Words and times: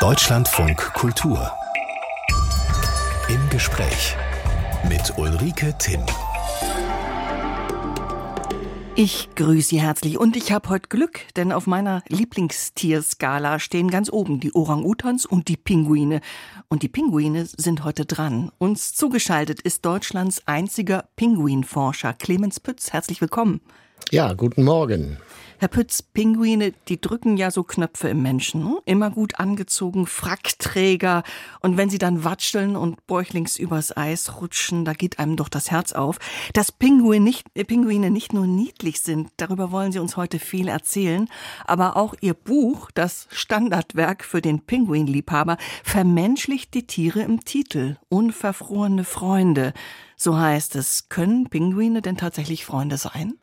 Deutschlandfunk 0.00 0.76
Kultur. 0.92 1.50
Im 3.28 3.48
Gespräch 3.48 4.14
mit 4.86 5.16
Ulrike 5.16 5.74
Timm. 5.78 6.02
Ich 8.94 9.30
grüße 9.34 9.68
Sie 9.68 9.80
herzlich 9.80 10.18
und 10.18 10.36
ich 10.36 10.52
habe 10.52 10.68
heute 10.68 10.90
Glück, 10.90 11.20
denn 11.36 11.50
auf 11.50 11.66
meiner 11.66 12.02
Lieblingstierskala 12.08 13.58
stehen 13.58 13.90
ganz 13.90 14.12
oben 14.12 14.38
die 14.38 14.54
Orang-Utans 14.54 15.24
und 15.24 15.48
die 15.48 15.56
Pinguine. 15.56 16.20
Und 16.68 16.82
die 16.82 16.88
Pinguine 16.88 17.46
sind 17.46 17.82
heute 17.82 18.04
dran. 18.04 18.52
Uns 18.58 18.92
zugeschaltet 18.92 19.62
ist 19.62 19.86
Deutschlands 19.86 20.42
einziger 20.44 21.08
Pinguinforscher 21.16 22.12
Clemens 22.12 22.60
Pütz. 22.60 22.92
Herzlich 22.92 23.22
willkommen. 23.22 23.62
Ja, 24.10 24.34
guten 24.34 24.64
Morgen. 24.64 25.18
Herr 25.58 25.68
Pütz, 25.68 26.02
Pinguine, 26.02 26.74
die 26.86 27.00
drücken 27.00 27.38
ja 27.38 27.50
so 27.50 27.62
Knöpfe 27.62 28.10
im 28.10 28.20
Menschen. 28.20 28.62
Ne? 28.62 28.78
Immer 28.84 29.10
gut 29.10 29.40
angezogen, 29.40 30.06
Frackträger. 30.06 31.22
Und 31.60 31.78
wenn 31.78 31.88
sie 31.88 31.96
dann 31.96 32.24
watscheln 32.24 32.76
und 32.76 33.06
bäuchlings 33.06 33.58
übers 33.58 33.96
Eis 33.96 34.38
rutschen, 34.38 34.84
da 34.84 34.92
geht 34.92 35.18
einem 35.18 35.36
doch 35.36 35.48
das 35.48 35.70
Herz 35.70 35.92
auf. 35.92 36.18
Dass 36.52 36.72
Pinguine 36.72 37.24
nicht, 37.24 37.46
äh, 37.54 37.64
Pinguine 37.64 38.10
nicht 38.10 38.34
nur 38.34 38.46
niedlich 38.46 39.00
sind, 39.00 39.30
darüber 39.38 39.72
wollen 39.72 39.92
Sie 39.92 39.98
uns 39.98 40.18
heute 40.18 40.38
viel 40.38 40.68
erzählen. 40.68 41.26
Aber 41.64 41.96
auch 41.96 42.14
Ihr 42.20 42.34
Buch, 42.34 42.90
das 42.92 43.26
Standardwerk 43.30 44.24
für 44.24 44.42
den 44.42 44.60
Pinguinliebhaber, 44.60 45.56
vermenschlicht 45.82 46.74
die 46.74 46.86
Tiere 46.86 47.22
im 47.22 47.46
Titel. 47.46 47.96
Unverfrorene 48.10 49.04
Freunde. 49.04 49.72
So 50.18 50.38
heißt 50.38 50.76
es. 50.76 51.08
Können 51.08 51.48
Pinguine 51.48 52.02
denn 52.02 52.18
tatsächlich 52.18 52.66
Freunde 52.66 52.98
sein? 52.98 53.38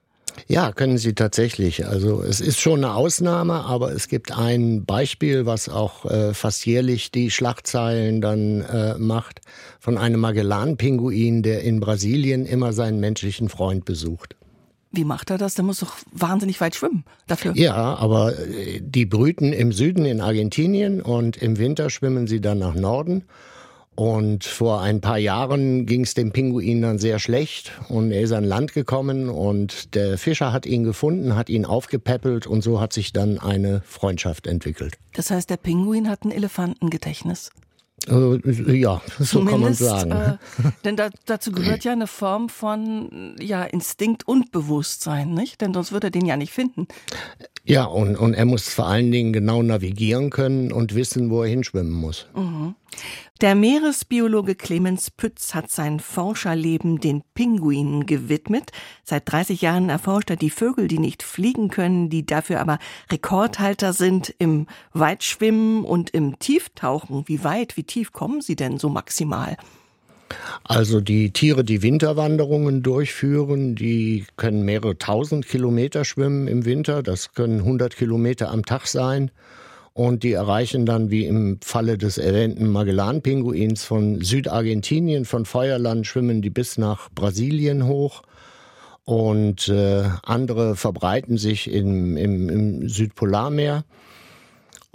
Ja, 0.47 0.71
können 0.71 0.97
sie 0.97 1.13
tatsächlich. 1.13 1.85
Also 1.87 2.21
es 2.21 2.41
ist 2.41 2.59
schon 2.59 2.83
eine 2.83 2.95
Ausnahme, 2.95 3.65
aber 3.65 3.91
es 3.91 4.07
gibt 4.07 4.37
ein 4.37 4.85
Beispiel, 4.85 5.45
was 5.45 5.69
auch 5.69 6.05
äh, 6.05 6.33
fast 6.33 6.65
jährlich 6.65 7.11
die 7.11 7.31
Schlagzeilen 7.31 8.21
dann 8.21 8.61
äh, 8.61 8.97
macht, 8.97 9.41
von 9.79 9.97
einem 9.97 10.19
Magellan-Pinguin, 10.19 11.43
der 11.43 11.63
in 11.63 11.79
Brasilien 11.79 12.45
immer 12.45 12.73
seinen 12.73 12.99
menschlichen 12.99 13.49
Freund 13.49 13.85
besucht. 13.85 14.35
Wie 14.91 15.05
macht 15.05 15.31
er 15.31 15.39
das? 15.39 15.55
Der 15.55 15.63
muss 15.63 15.79
doch 15.79 15.95
wahnsinnig 16.11 16.61
weit 16.61 16.75
schwimmen 16.75 17.03
dafür. 17.25 17.53
Ja, 17.55 17.95
aber 17.95 18.37
äh, 18.37 18.79
die 18.79 19.07
brüten 19.07 19.51
im 19.51 19.71
Süden 19.71 20.05
in 20.05 20.21
Argentinien 20.21 21.01
und 21.01 21.37
im 21.37 21.57
Winter 21.57 21.89
schwimmen 21.89 22.27
sie 22.27 22.41
dann 22.41 22.59
nach 22.59 22.75
Norden. 22.75 23.23
Und 23.95 24.43
vor 24.43 24.81
ein 24.81 25.01
paar 25.01 25.19
Jahren 25.19 25.85
ging 25.85 26.01
es 26.01 26.15
dem 26.15 26.31
Pinguin 26.31 26.81
dann 26.81 26.97
sehr 26.97 27.19
schlecht 27.19 27.73
und 27.89 28.11
er 28.11 28.21
ist 28.21 28.31
an 28.31 28.43
Land 28.43 28.73
gekommen 28.73 29.29
und 29.29 29.93
der 29.93 30.17
Fischer 30.17 30.51
hat 30.51 30.65
ihn 30.65 30.83
gefunden, 30.83 31.35
hat 31.35 31.49
ihn 31.49 31.65
aufgepäppelt 31.65 32.47
und 32.47 32.63
so 32.63 32.81
hat 32.81 32.91
sich 32.91 33.13
dann 33.13 33.37
eine 33.37 33.81
Freundschaft 33.85 34.47
entwickelt. 34.47 34.97
Das 35.13 35.29
heißt, 35.29 35.49
der 35.49 35.57
Pinguin 35.57 36.09
hat 36.09 36.25
ein 36.25 36.31
Elefantengedächtnis. 36.31 37.51
Äh, 38.07 38.73
ja, 38.73 39.01
so 39.19 39.39
Zumindest, 39.39 39.49
kann 39.49 39.59
man 39.61 39.73
sagen. 39.73 40.11
Äh, 40.11 40.71
denn 40.83 40.97
da, 40.97 41.09
dazu 41.25 41.51
gehört 41.51 41.83
ja 41.83 41.91
eine 41.91 42.07
Form 42.07 42.49
von 42.49 43.35
ja, 43.39 43.63
Instinkt 43.63 44.27
und 44.27 44.51
Bewusstsein, 44.51 45.33
nicht? 45.33 45.61
Denn 45.61 45.73
sonst 45.73 45.91
würde 45.91 46.07
er 46.07 46.11
den 46.11 46.25
ja 46.25 46.35
nicht 46.35 46.51
finden. 46.51 46.87
Ja, 47.65 47.85
und, 47.85 48.17
und 48.17 48.33
er 48.33 48.45
muss 48.45 48.67
vor 48.67 48.87
allen 48.87 49.11
Dingen 49.11 49.31
genau 49.31 49.63
navigieren 49.63 50.29
können 50.29 50.73
und 50.73 50.95
wissen, 50.95 51.29
wo 51.29 51.43
er 51.43 51.49
hinschwimmen 51.49 51.93
muss. 51.93 52.27
Mhm. 52.35 52.75
Der 53.39 53.55
Meeresbiologe 53.55 54.55
Clemens 54.55 55.11
Pütz 55.11 55.55
hat 55.55 55.71
sein 55.71 55.99
Forscherleben 55.99 56.99
den 56.99 57.23
Pinguinen 57.33 58.05
gewidmet. 58.05 58.71
Seit 59.03 59.31
30 59.31 59.61
Jahren 59.61 59.89
erforscht 59.89 60.29
er 60.29 60.35
die 60.35 60.49
Vögel, 60.49 60.87
die 60.87 60.99
nicht 60.99 61.23
fliegen 61.23 61.69
können, 61.69 62.09
die 62.09 62.25
dafür 62.25 62.59
aber 62.59 62.79
Rekordhalter 63.11 63.93
sind 63.93 64.33
im 64.39 64.67
Weitschwimmen 64.91 65.85
und 65.85 66.09
im 66.09 66.39
Tieftauchen. 66.39 67.27
Wie 67.27 67.43
weit, 67.43 67.77
wie 67.77 67.83
tief 67.83 68.11
kommen 68.11 68.41
sie 68.41 68.55
denn 68.55 68.77
so 68.77 68.89
maximal? 68.89 69.57
Also 70.63 71.01
die 71.01 71.31
Tiere, 71.31 71.63
die 71.63 71.81
Winterwanderungen 71.81 72.83
durchführen, 72.83 73.75
die 73.75 74.25
können 74.37 74.63
mehrere 74.63 74.97
tausend 74.97 75.47
Kilometer 75.47 76.05
schwimmen 76.05 76.47
im 76.47 76.65
Winter. 76.65 77.03
Das 77.03 77.33
können 77.33 77.59
100 77.59 77.95
Kilometer 77.95 78.49
am 78.51 78.65
Tag 78.65 78.87
sein. 78.87 79.31
Und 79.93 80.23
die 80.23 80.33
erreichen 80.33 80.87
dann, 80.87 81.11
wie 81.11 81.25
im 81.25 81.59
Falle 81.61 81.99
des 81.99 82.17
erwähnten 82.17 82.67
Magellan-Pinguins 82.67 83.83
von 83.83 84.21
Südargentinien, 84.21 85.25
von 85.25 85.45
Feuerland, 85.45 86.07
schwimmen 86.07 86.41
die 86.41 86.49
bis 86.49 86.79
nach 86.79 87.09
Brasilien 87.11 87.85
hoch. 87.85 88.23
Und 89.05 89.67
äh, 89.67 90.03
andere 90.23 90.75
verbreiten 90.75 91.37
sich 91.37 91.71
im, 91.71 92.17
im, 92.17 92.49
im 92.49 92.89
Südpolarmeer. 92.89 93.83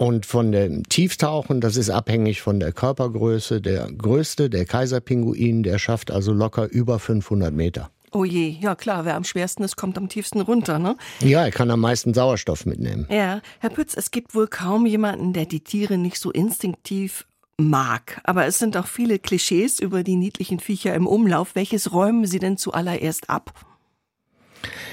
Und 0.01 0.25
von 0.25 0.53
dem 0.53 0.83
Tieftauchen, 0.87 1.59
das 1.59 1.75
ist 1.75 1.89
abhängig 1.89 2.41
von 2.41 2.61
der 2.61 2.71
Körpergröße. 2.71 3.59
Der 3.59 3.91
größte, 3.91 4.49
der 4.49 4.63
Kaiserpinguin, 4.63 5.61
der 5.61 5.77
schafft 5.77 6.09
also 6.09 6.31
locker 6.31 6.69
über 6.71 6.99
500 6.99 7.53
Meter. 7.53 7.91
Oh 8.13 8.23
je, 8.23 8.47
ja 8.61 8.75
klar, 8.75 9.03
wer 9.03 9.15
am 9.15 9.25
schwersten 9.25 9.61
ist, 9.61 9.75
kommt 9.75 9.97
am 9.97 10.07
tiefsten 10.07 10.39
runter, 10.39 10.79
ne? 10.79 10.95
Ja, 11.19 11.43
er 11.43 11.51
kann 11.51 11.69
am 11.69 11.81
meisten 11.81 12.13
Sauerstoff 12.13 12.65
mitnehmen. 12.65 13.07
Ja, 13.11 13.41
Herr 13.59 13.69
Pütz, 13.71 13.93
es 13.93 14.09
gibt 14.09 14.33
wohl 14.33 14.47
kaum 14.47 14.85
jemanden, 14.85 15.33
der 15.33 15.45
die 15.45 15.59
Tiere 15.59 15.97
nicht 15.97 16.17
so 16.17 16.31
instinktiv 16.31 17.27
mag. 17.57 18.21
Aber 18.23 18.45
es 18.45 18.57
sind 18.57 18.77
auch 18.77 18.87
viele 18.87 19.19
Klischees 19.19 19.81
über 19.81 20.03
die 20.03 20.15
niedlichen 20.15 20.61
Viecher 20.61 20.95
im 20.95 21.07
Umlauf. 21.07 21.55
Welches 21.55 21.91
räumen 21.91 22.25
Sie 22.25 22.39
denn 22.39 22.55
zuallererst 22.55 23.29
ab? 23.29 23.53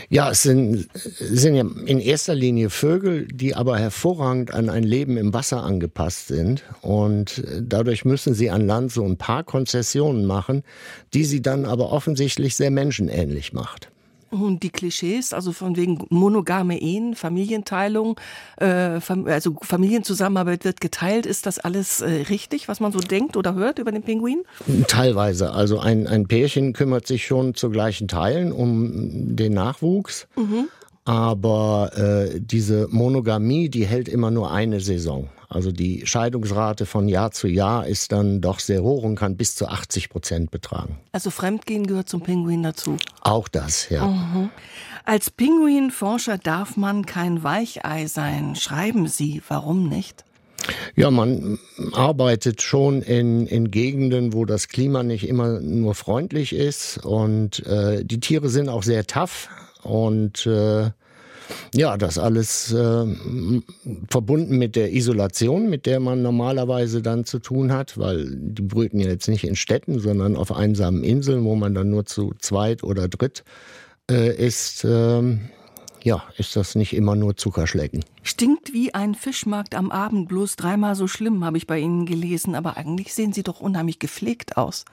Ja, 0.09 0.31
es 0.31 0.43
sind, 0.43 0.89
sind 0.95 1.55
ja 1.57 1.65
in 1.87 1.99
erster 1.99 2.35
Linie 2.35 2.71
Vögel, 2.71 3.27
die 3.27 3.55
aber 3.55 3.79
hervorragend 3.79 4.55
an 4.55 4.69
ein 4.69 4.85
Leben 4.85 5.17
im 5.17 5.35
Wasser 5.35 5.65
angepasst 5.65 6.29
sind. 6.29 6.63
Und 6.81 7.43
dadurch 7.61 8.05
müssen 8.05 8.35
sie 8.35 8.51
an 8.51 8.67
Land 8.67 8.93
so 8.93 9.05
ein 9.05 9.17
paar 9.17 9.43
Konzessionen 9.43 10.25
machen, 10.25 10.63
die 11.13 11.25
sie 11.25 11.43
dann 11.43 11.65
aber 11.65 11.91
offensichtlich 11.91 12.55
sehr 12.55 12.71
menschenähnlich 12.71 13.53
macht. 13.53 13.91
Und 14.41 14.63
die 14.63 14.71
Klischees, 14.71 15.33
also 15.33 15.53
von 15.53 15.77
wegen 15.77 16.05
monogame 16.11 16.81
Ehen, 16.81 17.15
Familienteilung, 17.15 18.19
äh, 18.59 19.01
also 19.27 19.57
Familienzusammenarbeit 19.63 20.65
wird 20.65 20.81
geteilt, 20.81 21.27
ist 21.27 21.47
das 21.47 21.59
alles 21.59 22.01
äh, 22.01 22.25
richtig, 22.29 22.69
was 22.69 22.81
man 22.81 22.93
so 22.93 22.99
denkt 22.99 23.37
oder 23.37 23.55
hört 23.55 23.79
über 23.79 23.93
den 23.93 24.03
Pinguin? 24.03 24.43
Teilweise. 24.89 25.53
Also 25.53 25.79
ein, 25.79 26.07
ein 26.07 26.27
Pärchen 26.27 26.73
kümmert 26.73 27.07
sich 27.07 27.27
schon 27.27 27.55
zu 27.55 27.71
gleichen 27.71 28.09
Teilen 28.09 28.53
um 28.53 29.37
den 29.37 29.55
Nachwuchs. 29.55 30.29
Mhm. 30.37 30.69
Aber 31.05 31.93
äh, 31.97 32.41
diese 32.41 32.89
Monogamie, 32.91 33.69
die 33.69 33.87
hält 33.87 34.09
immer 34.09 34.33
nur 34.33 34.51
eine 34.51 34.81
Saison. 34.81 35.29
Also 35.49 35.73
die 35.73 36.07
Scheidungsrate 36.07 36.87
von 36.87 37.09
Jahr 37.09 37.31
zu 37.31 37.49
Jahr 37.49 37.87
ist 37.87 38.13
dann 38.13 38.41
doch 38.41 38.61
sehr 38.61 38.83
hoch 38.83 39.03
und 39.03 39.17
kann 39.17 39.37
bis 39.37 39.55
zu 39.55 39.69
80 39.69 40.09
Prozent 40.09 40.51
betragen. 40.51 40.99
Also 41.13 41.31
Fremdgehen 41.31 41.87
gehört 41.87 42.09
zum 42.09 42.23
Pinguin 42.23 42.63
dazu. 42.63 42.97
Auch 43.23 43.49
das, 43.49 43.89
ja. 43.89 44.07
Mhm. 44.07 44.51
Als 45.05 45.31
Pinguinforscher 45.31 46.39
darf 46.39 46.77
man 46.77 47.07
kein 47.07 47.43
Weichei 47.43 48.07
sein. 48.07 48.57
Schreiben 48.57 49.07
Sie, 49.07 49.43
warum 49.49 49.89
nicht? 49.89 50.25
Ja, 50.97 51.11
man 51.11 51.59
arbeitet 51.93 52.63
schon 52.63 53.03
in, 53.03 53.47
in 53.47 53.71
Gegenden, 53.71 54.33
wo 54.33 54.45
das 54.45 54.69
Klima 54.69 55.03
nicht 55.03 55.29
immer 55.29 55.61
nur 55.61 55.95
freundlich 55.95 56.53
ist 56.53 56.99
und 57.05 57.65
äh, 57.67 58.05
die 58.05 58.19
Tiere 58.19 58.49
sind 58.49 58.69
auch 58.69 58.83
sehr 58.83 59.07
tough 59.07 59.49
und 59.83 60.47
äh, 60.47 60.91
ja, 61.75 61.97
das 61.97 62.19
alles 62.19 62.73
äh, 62.73 63.07
verbunden 64.09 64.59
mit 64.59 64.77
der 64.77 64.93
Isolation, 64.93 65.69
mit 65.69 65.87
der 65.87 66.01
man 66.01 66.23
normalerweise 66.23 67.03
dann 67.03 67.25
zu 67.25 67.39
tun 67.39 67.73
hat, 67.73 67.99
weil 67.99 68.27
die 68.31 68.63
brüten 68.63 69.01
ja 69.01 69.09
jetzt 69.09 69.29
nicht 69.29 69.45
in 69.45 69.57
Städten, 69.57 69.99
sondern 69.99 70.37
auf 70.37 70.53
einsamen 70.53 71.05
Inseln, 71.05 71.45
wo 71.45 71.55
man 71.55 71.75
dann 71.75 71.91
nur 71.91 72.07
zu 72.07 72.35
zweit 72.39 72.83
oder 72.83 73.09
dritt 73.09 73.45
äh, 74.11 74.35
ist. 74.35 74.85
Äh, 74.85 75.39
ja, 76.03 76.23
ist 76.39 76.55
das 76.55 76.77
nicht 76.77 76.95
immer 76.95 77.17
nur 77.17 77.37
Zuckerschlecken. 77.37 78.05
Stinkt 78.23 78.73
wie 78.73 78.95
ein 78.95 79.17
Fischmarkt 79.17 79.75
am 79.75 79.91
Abend, 79.91 80.29
bloß 80.29 80.55
dreimal 80.55 80.95
so 80.95 81.09
schlimm, 81.09 81.45
habe 81.45 81.57
ich 81.57 81.67
bei 81.67 81.81
Ihnen 81.81 82.07
gelesen. 82.07 82.55
Aber 82.55 82.77
eigentlich 82.77 83.13
sehen 83.13 83.33
Sie 83.33 83.43
doch 83.43 83.61
unheimlich 83.61 83.99
gepflegt 83.99 84.57
aus. 84.57 84.85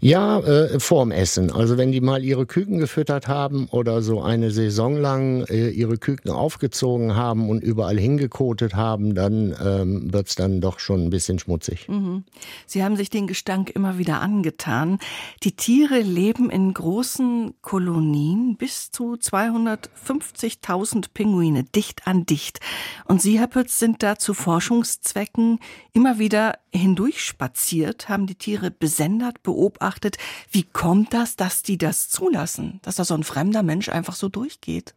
Ja, 0.00 0.38
äh, 0.40 0.78
vorm 0.78 1.10
Essen. 1.10 1.50
Also 1.50 1.76
wenn 1.76 1.90
die 1.90 2.00
mal 2.00 2.22
ihre 2.22 2.46
Küken 2.46 2.78
gefüttert 2.78 3.26
haben 3.26 3.66
oder 3.70 4.00
so 4.00 4.22
eine 4.22 4.52
Saison 4.52 4.96
lang 4.96 5.44
äh, 5.46 5.70
ihre 5.70 5.98
Küken 5.98 6.30
aufgezogen 6.30 7.16
haben 7.16 7.50
und 7.50 7.64
überall 7.64 7.98
hingekotet 7.98 8.74
haben, 8.74 9.16
dann 9.16 9.56
ähm, 9.60 10.12
wird's 10.12 10.36
dann 10.36 10.60
doch 10.60 10.78
schon 10.78 11.04
ein 11.04 11.10
bisschen 11.10 11.40
schmutzig. 11.40 11.88
Mhm. 11.88 12.24
Sie 12.66 12.84
haben 12.84 12.96
sich 12.96 13.10
den 13.10 13.26
Gestank 13.26 13.70
immer 13.70 13.98
wieder 13.98 14.20
angetan. 14.20 14.98
Die 15.42 15.56
Tiere 15.56 15.98
leben 15.98 16.48
in 16.48 16.72
großen 16.74 17.54
Kolonien, 17.60 18.56
bis 18.56 18.92
zu 18.92 19.14
250.000 19.14 21.06
Pinguine, 21.12 21.64
dicht 21.64 22.06
an 22.06 22.24
dicht. 22.24 22.60
Und 23.06 23.20
Sie, 23.20 23.38
Herr 23.38 23.48
Pütz, 23.48 23.80
sind 23.80 24.04
da 24.04 24.16
zu 24.16 24.32
Forschungszwecken 24.32 25.58
immer 25.92 26.20
wieder 26.20 26.54
hindurch 26.72 27.24
spaziert, 27.24 28.08
haben 28.08 28.26
die 28.26 28.34
Tiere 28.34 28.70
besendert, 28.70 29.42
beobachtet. 29.42 30.16
Wie 30.50 30.64
kommt 30.64 31.12
das, 31.14 31.36
dass 31.36 31.62
die 31.62 31.78
das 31.78 32.08
zulassen, 32.08 32.80
dass 32.82 32.96
da 32.96 33.04
so 33.04 33.14
ein 33.14 33.24
fremder 33.24 33.62
Mensch 33.62 33.88
einfach 33.88 34.14
so 34.14 34.28
durchgeht? 34.28 34.94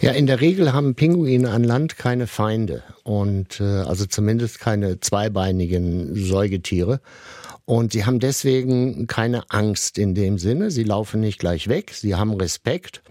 Ja, 0.00 0.12
in 0.12 0.26
der 0.26 0.40
Regel 0.40 0.72
haben 0.72 0.94
Pinguine 0.94 1.50
an 1.50 1.62
Land 1.64 1.96
keine 1.96 2.26
Feinde 2.26 2.82
und 3.04 3.60
äh, 3.60 3.64
also 3.64 4.06
zumindest 4.06 4.58
keine 4.58 5.00
zweibeinigen 5.00 6.14
Säugetiere. 6.14 7.00
Und 7.66 7.92
sie 7.92 8.04
haben 8.04 8.18
deswegen 8.18 9.06
keine 9.06 9.48
Angst 9.50 9.96
in 9.96 10.14
dem 10.14 10.38
Sinne. 10.38 10.72
Sie 10.72 10.82
laufen 10.82 11.20
nicht 11.20 11.38
gleich 11.38 11.68
weg. 11.68 11.92
Sie 11.94 12.16
haben 12.16 12.34
Respekt. 12.34 13.02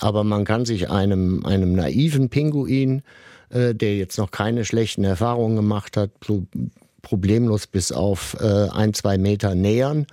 Aber 0.00 0.24
man 0.24 0.44
kann 0.44 0.64
sich 0.64 0.88
einem, 0.88 1.44
einem 1.44 1.74
naiven 1.74 2.30
Pinguin, 2.30 3.02
äh, 3.50 3.74
der 3.74 3.96
jetzt 3.96 4.16
noch 4.16 4.30
keine 4.30 4.64
schlechten 4.64 5.04
Erfahrungen 5.04 5.56
gemacht 5.56 5.96
hat, 5.96 6.10
so 6.26 6.46
problemlos 7.06 7.68
bis 7.68 7.92
auf 7.92 8.36
äh, 8.40 8.68
ein, 8.70 8.92
zwei 8.92 9.16
Meter 9.16 9.54
nähern 9.54 10.06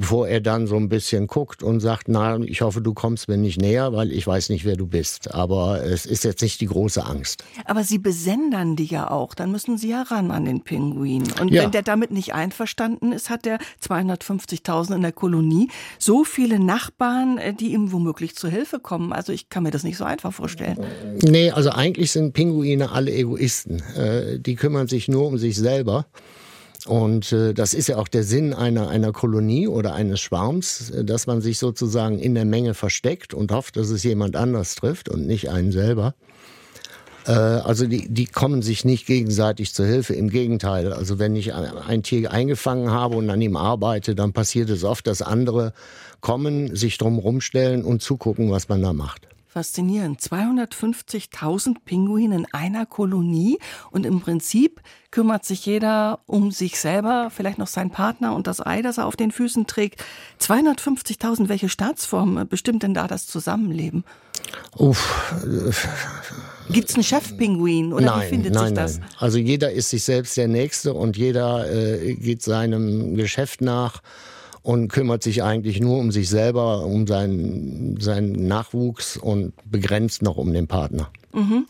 bevor 0.00 0.28
er 0.28 0.40
dann 0.40 0.66
so 0.66 0.76
ein 0.76 0.88
bisschen 0.88 1.26
guckt 1.26 1.62
und 1.62 1.80
sagt, 1.80 2.08
na, 2.08 2.38
ich 2.38 2.62
hoffe, 2.62 2.80
du 2.80 2.94
kommst 2.94 3.28
mir 3.28 3.36
nicht 3.36 3.60
näher, 3.60 3.92
weil 3.92 4.12
ich 4.12 4.26
weiß 4.26 4.48
nicht, 4.48 4.64
wer 4.64 4.76
du 4.76 4.86
bist. 4.86 5.34
Aber 5.34 5.84
es 5.84 6.06
ist 6.06 6.24
jetzt 6.24 6.40
nicht 6.40 6.58
die 6.62 6.66
große 6.66 7.04
Angst. 7.04 7.44
Aber 7.66 7.84
Sie 7.84 7.98
besendern 7.98 8.76
die 8.76 8.86
ja 8.86 9.10
auch, 9.10 9.34
dann 9.34 9.52
müssen 9.52 9.76
Sie 9.76 9.90
ja 9.90 10.02
ran 10.02 10.30
an 10.30 10.46
den 10.46 10.62
Pinguin. 10.62 11.24
Und 11.38 11.50
ja. 11.50 11.62
wenn 11.62 11.70
der 11.70 11.82
damit 11.82 12.12
nicht 12.12 12.32
einverstanden 12.32 13.12
ist, 13.12 13.28
hat 13.28 13.44
der 13.44 13.58
250.000 13.86 14.96
in 14.96 15.02
der 15.02 15.12
Kolonie 15.12 15.68
so 15.98 16.24
viele 16.24 16.58
Nachbarn, 16.58 17.36
äh, 17.36 17.52
die 17.52 17.74
ihm 17.74 17.92
womöglich 17.92 18.34
zu 18.34 18.48
Hilfe 18.48 18.80
kommen. 18.80 19.12
Also 19.12 19.34
ich 19.34 19.50
kann 19.50 19.64
mir 19.64 19.70
das 19.70 19.84
nicht 19.84 19.98
so 19.98 20.04
einfach 20.04 20.32
vorstellen. 20.32 20.78
Nee, 21.22 21.50
also 21.50 21.70
eigentlich 21.70 22.10
sind 22.10 22.32
Pinguine 22.32 22.90
alle 22.90 23.12
Egoisten. 23.12 23.82
Äh, 23.96 24.38
die 24.38 24.54
kümmern 24.54 24.88
sich 24.88 25.08
nur 25.08 25.26
um 25.26 25.36
sich 25.36 25.58
selber. 25.58 26.06
Und 26.86 27.32
äh, 27.32 27.52
das 27.52 27.74
ist 27.74 27.88
ja 27.88 27.96
auch 27.96 28.08
der 28.08 28.24
Sinn 28.24 28.54
einer, 28.54 28.88
einer 28.88 29.12
Kolonie 29.12 29.68
oder 29.68 29.94
eines 29.94 30.20
Schwarms, 30.20 30.90
äh, 30.90 31.04
dass 31.04 31.26
man 31.26 31.40
sich 31.40 31.58
sozusagen 31.58 32.18
in 32.18 32.34
der 32.34 32.44
Menge 32.44 32.74
versteckt 32.74 33.34
und 33.34 33.52
hofft, 33.52 33.76
dass 33.76 33.90
es 33.90 34.02
jemand 34.02 34.36
anders 34.36 34.74
trifft 34.74 35.08
und 35.08 35.26
nicht 35.26 35.50
einen 35.50 35.72
selber. 35.72 36.14
Äh, 37.26 37.32
also 37.32 37.86
die, 37.86 38.08
die 38.08 38.26
kommen 38.26 38.62
sich 38.62 38.84
nicht 38.84 39.06
gegenseitig 39.06 39.74
zur 39.74 39.86
Hilfe. 39.86 40.14
Im 40.14 40.30
Gegenteil. 40.30 40.92
Also 40.92 41.18
wenn 41.18 41.36
ich 41.36 41.54
ein 41.54 42.02
Tier 42.02 42.32
eingefangen 42.32 42.90
habe 42.90 43.16
und 43.16 43.28
an 43.30 43.40
ihm 43.40 43.56
arbeite, 43.56 44.14
dann 44.14 44.32
passiert 44.32 44.70
es 44.70 44.84
oft, 44.84 45.06
dass 45.06 45.22
andere 45.22 45.72
kommen, 46.20 46.74
sich 46.74 46.98
drum 46.98 47.18
rumstellen 47.18 47.84
und 47.84 48.02
zugucken, 48.02 48.50
was 48.50 48.68
man 48.68 48.82
da 48.82 48.92
macht. 48.92 49.28
Faszinierend. 49.52 50.20
250.000 50.20 51.78
Pinguine 51.84 52.36
in 52.36 52.46
einer 52.52 52.86
Kolonie 52.86 53.58
und 53.90 54.06
im 54.06 54.20
Prinzip 54.20 54.80
kümmert 55.10 55.44
sich 55.44 55.66
jeder 55.66 56.20
um 56.26 56.52
sich 56.52 56.78
selber, 56.78 57.32
vielleicht 57.34 57.58
noch 57.58 57.66
seinen 57.66 57.90
Partner 57.90 58.36
und 58.36 58.46
das 58.46 58.64
Ei, 58.64 58.80
das 58.80 58.98
er 58.98 59.06
auf 59.06 59.16
den 59.16 59.32
Füßen 59.32 59.66
trägt. 59.66 60.04
250.000, 60.40 61.48
welche 61.48 61.68
Staatsform 61.68 62.46
bestimmt 62.48 62.84
denn 62.84 62.94
da 62.94 63.08
das 63.08 63.26
Zusammenleben? 63.26 64.04
Uff. 64.76 65.34
Gibt 66.70 66.90
es 66.90 66.94
einen 66.94 67.02
Chefpinguin 67.02 67.92
oder 67.92 68.06
nein, 68.06 68.22
wie 68.22 68.28
findet 68.28 68.54
nein, 68.54 68.66
sich 68.66 68.74
das? 68.74 68.98
Nein. 69.00 69.08
Also 69.18 69.38
jeder 69.38 69.72
ist 69.72 69.90
sich 69.90 70.04
selbst 70.04 70.36
der 70.36 70.46
Nächste 70.46 70.94
und 70.94 71.16
jeder 71.16 71.68
äh, 71.68 72.14
geht 72.14 72.42
seinem 72.42 73.16
Geschäft 73.16 73.62
nach 73.62 74.00
und 74.62 74.88
kümmert 74.88 75.22
sich 75.22 75.42
eigentlich 75.42 75.80
nur 75.80 75.98
um 75.98 76.12
sich 76.12 76.28
selber, 76.28 76.84
um 76.84 77.06
seinen, 77.06 78.00
seinen 78.00 78.46
Nachwuchs 78.46 79.16
und 79.16 79.52
begrenzt 79.64 80.22
noch 80.22 80.36
um 80.36 80.52
den 80.52 80.66
Partner. 80.66 81.10
Mhm. 81.32 81.66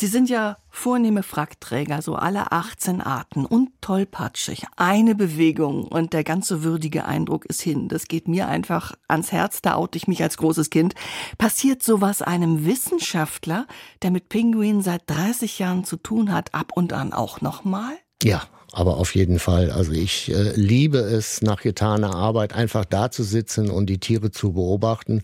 Sie 0.00 0.06
sind 0.06 0.30
ja 0.30 0.58
vornehme 0.70 1.24
Frackträger, 1.24 2.02
so 2.02 2.14
alle 2.14 2.52
18 2.52 3.00
Arten 3.00 3.44
und 3.44 3.70
tollpatschig. 3.80 4.66
Eine 4.76 5.16
Bewegung 5.16 5.88
und 5.88 6.12
der 6.12 6.22
ganze 6.22 6.62
würdige 6.62 7.04
Eindruck 7.04 7.46
ist 7.46 7.60
hin. 7.60 7.88
Das 7.88 8.06
geht 8.06 8.28
mir 8.28 8.46
einfach 8.46 8.94
ans 9.08 9.32
Herz, 9.32 9.60
da 9.60 9.74
oute 9.74 9.98
ich 9.98 10.06
mich 10.06 10.22
als 10.22 10.36
großes 10.36 10.70
Kind. 10.70 10.94
Passiert 11.36 11.82
sowas 11.82 12.22
einem 12.22 12.64
Wissenschaftler, 12.64 13.66
der 14.02 14.12
mit 14.12 14.28
Pinguinen 14.28 14.82
seit 14.82 15.02
30 15.10 15.58
Jahren 15.58 15.82
zu 15.82 15.96
tun 15.96 16.32
hat, 16.32 16.54
ab 16.54 16.70
und 16.76 16.92
an 16.92 17.12
auch 17.12 17.40
nochmal? 17.40 17.96
Ja, 18.22 18.44
aber 18.78 18.98
auf 18.98 19.16
jeden 19.16 19.40
Fall. 19.40 19.72
Also 19.72 19.90
ich 19.90 20.32
äh, 20.32 20.52
liebe 20.54 20.98
es, 20.98 21.42
nach 21.42 21.62
getaner 21.62 22.14
Arbeit 22.14 22.54
einfach 22.54 22.84
da 22.84 23.10
zu 23.10 23.24
sitzen 23.24 23.70
und 23.70 23.86
die 23.86 23.98
Tiere 23.98 24.30
zu 24.30 24.52
beobachten. 24.52 25.22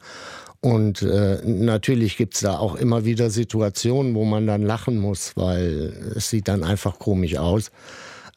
Und 0.61 1.03
äh, 1.03 1.39
natürlich 1.45 2.17
gibt's 2.17 2.41
da 2.41 2.59
auch 2.59 2.75
immer 2.75 3.05
wieder 3.05 3.31
Situationen, 3.31 4.17
wo 4.17 4.25
man 4.25 4.49
dann 4.49 4.63
lachen 4.63 4.99
muss, 4.99 5.37
weil 5.37 5.93
es 6.17 6.31
sieht 6.31 6.49
dann 6.49 6.65
einfach 6.65 6.99
komisch 6.99 7.37
aus. 7.37 7.71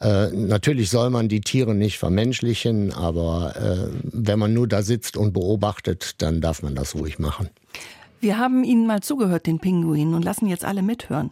Äh, 0.00 0.28
natürlich 0.28 0.88
soll 0.90 1.10
man 1.10 1.28
die 1.28 1.40
Tiere 1.40 1.74
nicht 1.74 1.98
vermenschlichen, 1.98 2.92
aber 2.92 3.56
äh, 3.56 3.88
wenn 4.04 4.38
man 4.38 4.54
nur 4.54 4.68
da 4.68 4.82
sitzt 4.82 5.16
und 5.16 5.32
beobachtet, 5.32 6.14
dann 6.18 6.40
darf 6.40 6.62
man 6.62 6.76
das 6.76 6.94
ruhig 6.94 7.18
machen. 7.18 7.48
Wir 8.20 8.38
haben 8.38 8.62
Ihnen 8.62 8.86
mal 8.86 9.00
zugehört, 9.00 9.46
den 9.46 9.58
Pinguinen, 9.58 10.14
und 10.14 10.24
lassen 10.24 10.46
jetzt 10.46 10.64
alle 10.64 10.82
mithören. 10.82 11.30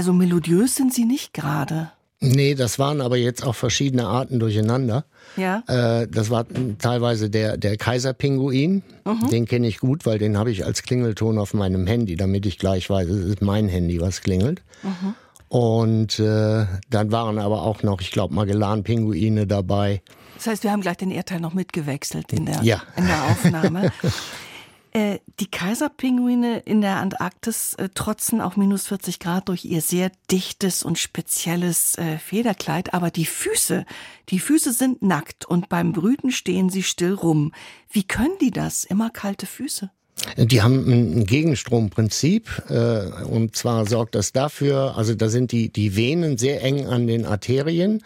Also 0.00 0.14
melodiös 0.14 0.76
sind 0.76 0.94
sie 0.94 1.04
nicht 1.04 1.34
gerade. 1.34 1.92
Nee, 2.20 2.54
das 2.54 2.78
waren 2.78 3.02
aber 3.02 3.18
jetzt 3.18 3.44
auch 3.44 3.54
verschiedene 3.54 4.06
Arten 4.06 4.40
durcheinander. 4.40 5.04
Ja. 5.36 5.62
Äh, 5.66 6.08
das 6.08 6.30
war 6.30 6.46
teilweise 6.78 7.28
der, 7.28 7.58
der 7.58 7.76
Kaiserpinguin. 7.76 8.82
Mhm. 9.04 9.28
Den 9.30 9.44
kenne 9.44 9.68
ich 9.68 9.78
gut, 9.78 10.06
weil 10.06 10.18
den 10.18 10.38
habe 10.38 10.50
ich 10.50 10.64
als 10.64 10.84
Klingelton 10.84 11.36
auf 11.36 11.52
meinem 11.52 11.86
Handy, 11.86 12.16
damit 12.16 12.46
ich 12.46 12.58
gleich 12.58 12.88
weiß, 12.88 13.10
es 13.10 13.26
ist 13.26 13.42
mein 13.42 13.68
Handy, 13.68 14.00
was 14.00 14.22
klingelt. 14.22 14.62
Mhm. 14.82 15.14
Und 15.48 16.18
äh, 16.18 16.64
dann 16.88 17.12
waren 17.12 17.38
aber 17.38 17.60
auch 17.60 17.82
noch, 17.82 18.00
ich 18.00 18.10
glaube, 18.10 18.34
Magellan-Pinguine 18.34 19.46
dabei. 19.46 20.00
Das 20.36 20.46
heißt, 20.46 20.64
wir 20.64 20.72
haben 20.72 20.80
gleich 20.80 20.96
den 20.96 21.10
Erdteil 21.10 21.40
noch 21.40 21.52
mitgewechselt 21.52 22.32
in 22.32 22.46
der, 22.46 22.62
ja. 22.62 22.80
in 22.96 23.06
der 23.06 23.22
Aufnahme. 23.24 23.92
Äh, 24.92 25.20
die 25.38 25.48
Kaiserpinguine 25.48 26.58
in 26.60 26.80
der 26.80 26.96
Antarktis 26.96 27.74
äh, 27.74 27.88
trotzen 27.94 28.40
auch 28.40 28.56
minus 28.56 28.88
40 28.88 29.20
Grad 29.20 29.48
durch 29.48 29.64
ihr 29.64 29.82
sehr 29.82 30.10
dichtes 30.30 30.82
und 30.82 30.98
spezielles 30.98 31.96
äh, 31.96 32.18
Federkleid, 32.18 32.92
aber 32.92 33.10
die 33.10 33.26
Füße, 33.26 33.86
die 34.30 34.40
Füße 34.40 34.72
sind 34.72 35.00
nackt 35.00 35.44
und 35.44 35.68
beim 35.68 35.92
Brüten 35.92 36.32
stehen 36.32 36.70
sie 36.70 36.82
still 36.82 37.14
rum. 37.14 37.52
Wie 37.88 38.02
können 38.02 38.36
die 38.40 38.50
das? 38.50 38.82
Immer 38.84 39.10
kalte 39.10 39.46
Füße? 39.46 39.90
Die 40.36 40.60
haben 40.60 40.86
ein 40.90 41.24
Gegenstromprinzip 41.24 42.62
äh, 42.68 43.22
und 43.24 43.54
zwar 43.54 43.86
sorgt 43.86 44.16
das 44.16 44.32
dafür, 44.32 44.96
also 44.96 45.14
da 45.14 45.28
sind 45.28 45.52
die, 45.52 45.72
die 45.72 45.96
Venen 45.96 46.36
sehr 46.36 46.62
eng 46.62 46.86
an 46.88 47.06
den 47.06 47.26
Arterien 47.26 48.02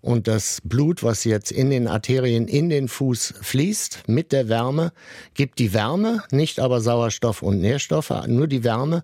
und 0.00 0.28
das 0.28 0.60
Blut, 0.64 1.02
was 1.02 1.24
jetzt 1.24 1.50
in 1.50 1.70
den 1.70 1.88
Arterien 1.88 2.46
in 2.46 2.68
den 2.68 2.88
Fuß 2.88 3.34
fließt, 3.40 4.04
mit 4.06 4.32
der 4.32 4.48
Wärme, 4.48 4.92
gibt 5.34 5.58
die 5.58 5.72
Wärme, 5.72 6.22
nicht 6.30 6.60
aber 6.60 6.80
Sauerstoff 6.80 7.42
und 7.42 7.60
Nährstoffe, 7.60 8.12
nur 8.26 8.46
die 8.46 8.64
Wärme 8.64 9.02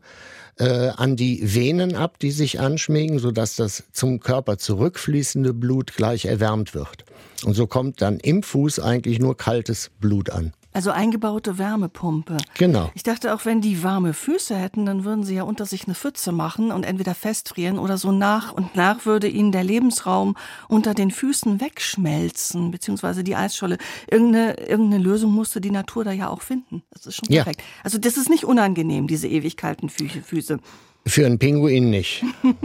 äh, 0.58 0.90
an 0.96 1.16
die 1.16 1.54
Venen 1.54 1.96
ab, 1.96 2.18
die 2.18 2.30
sich 2.30 2.60
anschmiegen, 2.60 3.18
sodass 3.18 3.56
das 3.56 3.84
zum 3.92 4.20
Körper 4.20 4.58
zurückfließende 4.58 5.52
Blut 5.52 5.94
gleich 5.96 6.26
erwärmt 6.26 6.74
wird. 6.74 7.04
Und 7.44 7.54
so 7.54 7.66
kommt 7.66 8.00
dann 8.00 8.20
im 8.20 8.42
Fuß 8.42 8.78
eigentlich 8.78 9.18
nur 9.18 9.36
kaltes 9.36 9.90
Blut 10.00 10.30
an. 10.30 10.52
Also 10.74 10.90
eingebaute 10.90 11.56
Wärmepumpe. 11.56 12.36
Genau. 12.58 12.90
Ich 12.94 13.04
dachte 13.04 13.32
auch, 13.32 13.44
wenn 13.44 13.60
die 13.60 13.84
warme 13.84 14.12
Füße 14.12 14.56
hätten, 14.56 14.84
dann 14.86 15.04
würden 15.04 15.22
sie 15.22 15.36
ja 15.36 15.44
unter 15.44 15.66
sich 15.66 15.84
eine 15.84 15.94
Pfütze 15.94 16.32
machen 16.32 16.72
und 16.72 16.82
entweder 16.82 17.14
festfrieren 17.14 17.78
oder 17.78 17.96
so 17.96 18.10
nach 18.10 18.52
und 18.52 18.74
nach 18.74 19.06
würde 19.06 19.28
ihnen 19.28 19.52
der 19.52 19.62
Lebensraum 19.62 20.36
unter 20.66 20.92
den 20.92 21.12
Füßen 21.12 21.60
wegschmelzen, 21.60 22.72
beziehungsweise 22.72 23.22
die 23.22 23.36
Eisscholle. 23.36 23.78
Irgendeine, 24.10 24.58
irgendeine 24.58 25.00
Lösung 25.00 25.30
musste 25.32 25.60
die 25.60 25.70
Natur 25.70 26.02
da 26.02 26.10
ja 26.10 26.28
auch 26.28 26.42
finden. 26.42 26.82
Das 26.90 27.06
ist 27.06 27.14
schon 27.14 27.28
perfekt. 27.28 27.60
Ja. 27.60 27.66
Also 27.84 27.98
das 27.98 28.16
ist 28.16 28.28
nicht 28.28 28.44
unangenehm, 28.44 29.06
diese 29.06 29.28
ewig 29.28 29.56
kalten 29.56 29.88
Füße. 29.88 30.58
Für 31.06 31.26
einen 31.26 31.38
Pinguin 31.38 31.90
nicht. 31.90 32.24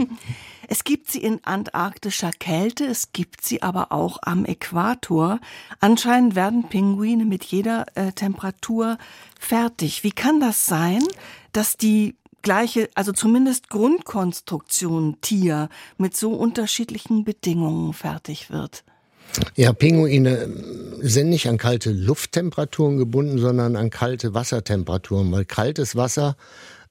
Es 0.72 0.84
gibt 0.84 1.10
sie 1.10 1.18
in 1.18 1.40
antarktischer 1.42 2.30
Kälte, 2.30 2.84
es 2.84 3.10
gibt 3.10 3.44
sie 3.44 3.60
aber 3.60 3.90
auch 3.90 4.18
am 4.22 4.44
Äquator. 4.44 5.40
Anscheinend 5.80 6.36
werden 6.36 6.68
Pinguine 6.68 7.24
mit 7.24 7.42
jeder 7.42 7.86
äh, 7.96 8.12
Temperatur 8.12 8.96
fertig. 9.36 10.04
Wie 10.04 10.12
kann 10.12 10.38
das 10.38 10.66
sein, 10.66 11.02
dass 11.50 11.76
die 11.76 12.14
gleiche, 12.42 12.88
also 12.94 13.10
zumindest 13.10 13.68
Grundkonstruktion 13.68 15.20
Tier 15.20 15.70
mit 15.98 16.16
so 16.16 16.34
unterschiedlichen 16.34 17.24
Bedingungen 17.24 17.92
fertig 17.92 18.48
wird? 18.48 18.84
Ja, 19.56 19.72
Pinguine 19.72 20.54
sind 21.00 21.30
nicht 21.30 21.48
an 21.48 21.58
kalte 21.58 21.90
Lufttemperaturen 21.90 22.96
gebunden, 22.96 23.38
sondern 23.38 23.74
an 23.74 23.90
kalte 23.90 24.34
Wassertemperaturen, 24.34 25.32
weil 25.32 25.44
kaltes 25.44 25.96
Wasser 25.96 26.36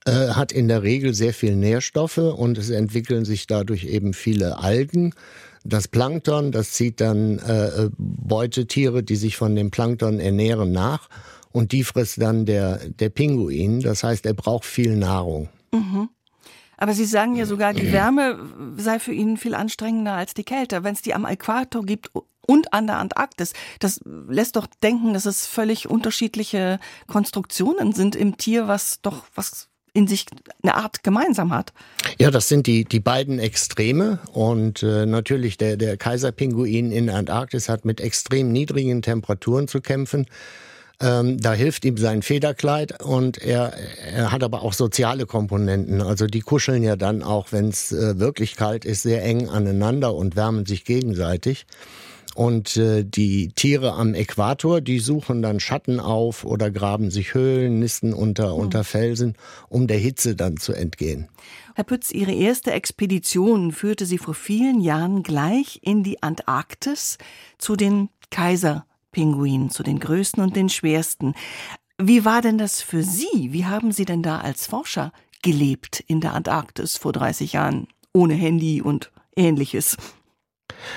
äh, 0.10 0.34
hat 0.34 0.52
in 0.52 0.68
der 0.68 0.84
Regel 0.84 1.14
sehr 1.14 1.34
viel 1.34 1.56
Nährstoffe 1.56 2.18
und 2.18 2.58
es 2.58 2.70
entwickeln 2.70 3.26
sich 3.26 3.48
dadurch 3.48 3.86
eben 3.86 4.14
viele 4.14 4.58
Algen. 4.58 5.14
Das 5.64 5.88
Plankton, 5.88 6.52
das 6.52 6.72
zieht 6.72 7.02
dann 7.02 7.40
äh, 7.40 7.90
Beutetiere, 7.98 9.04
die 9.04 9.16
sich 9.16 9.38
von 9.38 9.56
dem 9.56 9.72
Plankton 9.72 10.20
ernähren, 10.20 10.72
nach 10.72 11.10
und 11.52 11.72
die 11.72 11.84
frisst 11.84 12.22
dann 12.22 12.46
der, 12.46 12.78
der 12.90 13.10
Pinguin. 13.10 13.82
Das 13.82 14.04
heißt, 14.04 14.26
er 14.26 14.34
braucht 14.34 14.66
viel 14.66 14.96
Nahrung. 14.96 15.50
Mhm. 15.72 16.10
Aber 16.78 16.94
Sie 16.94 17.06
sagen 17.06 17.36
ja 17.36 17.46
sogar, 17.46 17.74
die 17.74 17.92
Wärme 17.92 18.40
sei 18.78 19.00
für 19.00 19.12
ihn 19.12 19.36
viel 19.36 19.54
anstrengender 19.54 20.14
als 20.14 20.34
die 20.34 20.46
Kälte. 20.46 20.84
Wenn 20.86 20.94
es 20.94 21.02
die 21.02 21.14
am 21.14 21.26
Äquator 21.26 21.86
gibt 21.86 22.10
und 22.48 22.74
an 22.74 22.88
der 22.88 23.00
Antarktis, 23.00 23.52
das 23.80 24.00
lässt 24.06 24.56
doch 24.56 24.66
denken, 24.82 25.14
dass 25.14 25.26
es 25.26 25.46
völlig 25.46 25.90
unterschiedliche 25.90 26.80
Konstruktionen 27.08 27.92
sind 27.92 28.16
im 28.16 28.38
Tier, 28.38 28.70
was 28.70 29.02
doch 29.02 29.26
was 29.36 29.69
in 29.94 30.08
sich 30.08 30.26
eine 30.62 30.76
Art 30.76 31.04
gemeinsam 31.04 31.54
hat. 31.54 31.74
Ja, 32.20 32.32
das 32.32 32.48
sind 32.48 32.68
die, 32.68 32.86
die 32.86 33.00
beiden 33.00 33.40
Extreme. 33.40 34.20
Und 34.34 34.84
äh, 34.84 35.06
natürlich 35.06 35.58
der, 35.58 35.78
der 35.78 35.98
Kaiserpinguin 35.98 36.92
in 36.92 37.10
Antarktis 37.10 37.70
hat 37.70 37.86
mit 37.86 38.02
extrem 38.02 38.52
niedrigen 38.52 39.02
Temperaturen 39.02 39.68
zu 39.68 39.82
kämpfen. 39.82 40.26
Ähm, 41.02 41.40
da 41.40 41.54
hilft 41.54 41.86
ihm 41.86 41.96
sein 41.96 42.22
Federkleid 42.22 43.02
und 43.02 43.38
er, 43.38 43.74
er 44.14 44.34
hat 44.34 44.44
aber 44.44 44.64
auch 44.64 44.74
soziale 44.74 45.26
Komponenten. 45.26 46.02
Also 46.02 46.28
die 46.28 46.42
kuscheln 46.42 46.84
ja 46.84 46.98
dann 46.98 47.24
auch, 47.24 47.54
wenn 47.54 47.70
es 47.70 47.94
äh, 47.94 48.20
wirklich 48.20 48.58
kalt 48.58 48.84
ist, 48.84 49.04
sehr 49.04 49.24
eng 49.24 49.48
aneinander 49.48 50.14
und 50.14 50.36
wärmen 50.36 50.66
sich 50.66 50.84
gegenseitig. 50.84 51.66
Und 52.36 52.78
äh, 52.78 53.04
die 53.04 53.50
Tiere 53.50 53.94
am 53.94 54.14
Äquator, 54.14 54.82
die 54.82 55.00
suchen 55.00 55.42
dann 55.42 55.60
Schatten 55.60 56.00
auf 56.00 56.46
oder 56.46 56.72
graben 56.72 57.12
sich 57.12 57.34
Höhlen, 57.34 57.80
nisten 57.80 58.14
unter, 58.14 58.54
mhm. 58.56 58.62
unter 58.62 58.84
Felsen, 58.84 59.36
um 59.68 59.88
der 59.88 59.98
Hitze 59.98 60.36
dann 60.36 60.58
zu 60.58 60.74
entgehen. 60.74 61.28
Herr 61.76 61.84
Pütz, 61.84 62.12
Ihre 62.12 62.34
erste 62.34 62.72
Expedition 62.72 63.72
führte 63.72 64.06
Sie 64.06 64.18
vor 64.18 64.34
vielen 64.34 64.82
Jahren 64.82 65.24
gleich 65.24 65.80
in 65.82 66.04
die 66.04 66.22
Antarktis 66.22 67.18
zu 67.58 67.76
den 67.76 68.10
Kaiser 68.30 68.86
Pinguinen, 69.12 69.70
zu 69.70 69.84
den 69.84 70.00
größten 70.00 70.44
und 70.44 70.56
den 70.56 70.70
schwersten. 70.70 71.34
Wie 71.98 72.26
war 72.26 72.42
denn 72.42 72.58
das 72.58 72.82
für 72.82 73.04
Sie? 73.04 73.50
Wie 73.52 73.66
haben 73.66 73.92
Sie 73.92 74.06
denn 74.06 74.24
da 74.24 74.40
als 74.40 74.68
Forscher 74.68 75.12
gelebt 75.42 76.00
in 76.08 76.22
der 76.22 76.34
Antarktis 76.34 76.98
vor 76.98 77.12
30 77.12 77.54
Jahren? 77.54 77.88
Ohne 78.14 78.34
Handy 78.34 78.82
und 78.82 79.12
ähnliches. 79.36 79.98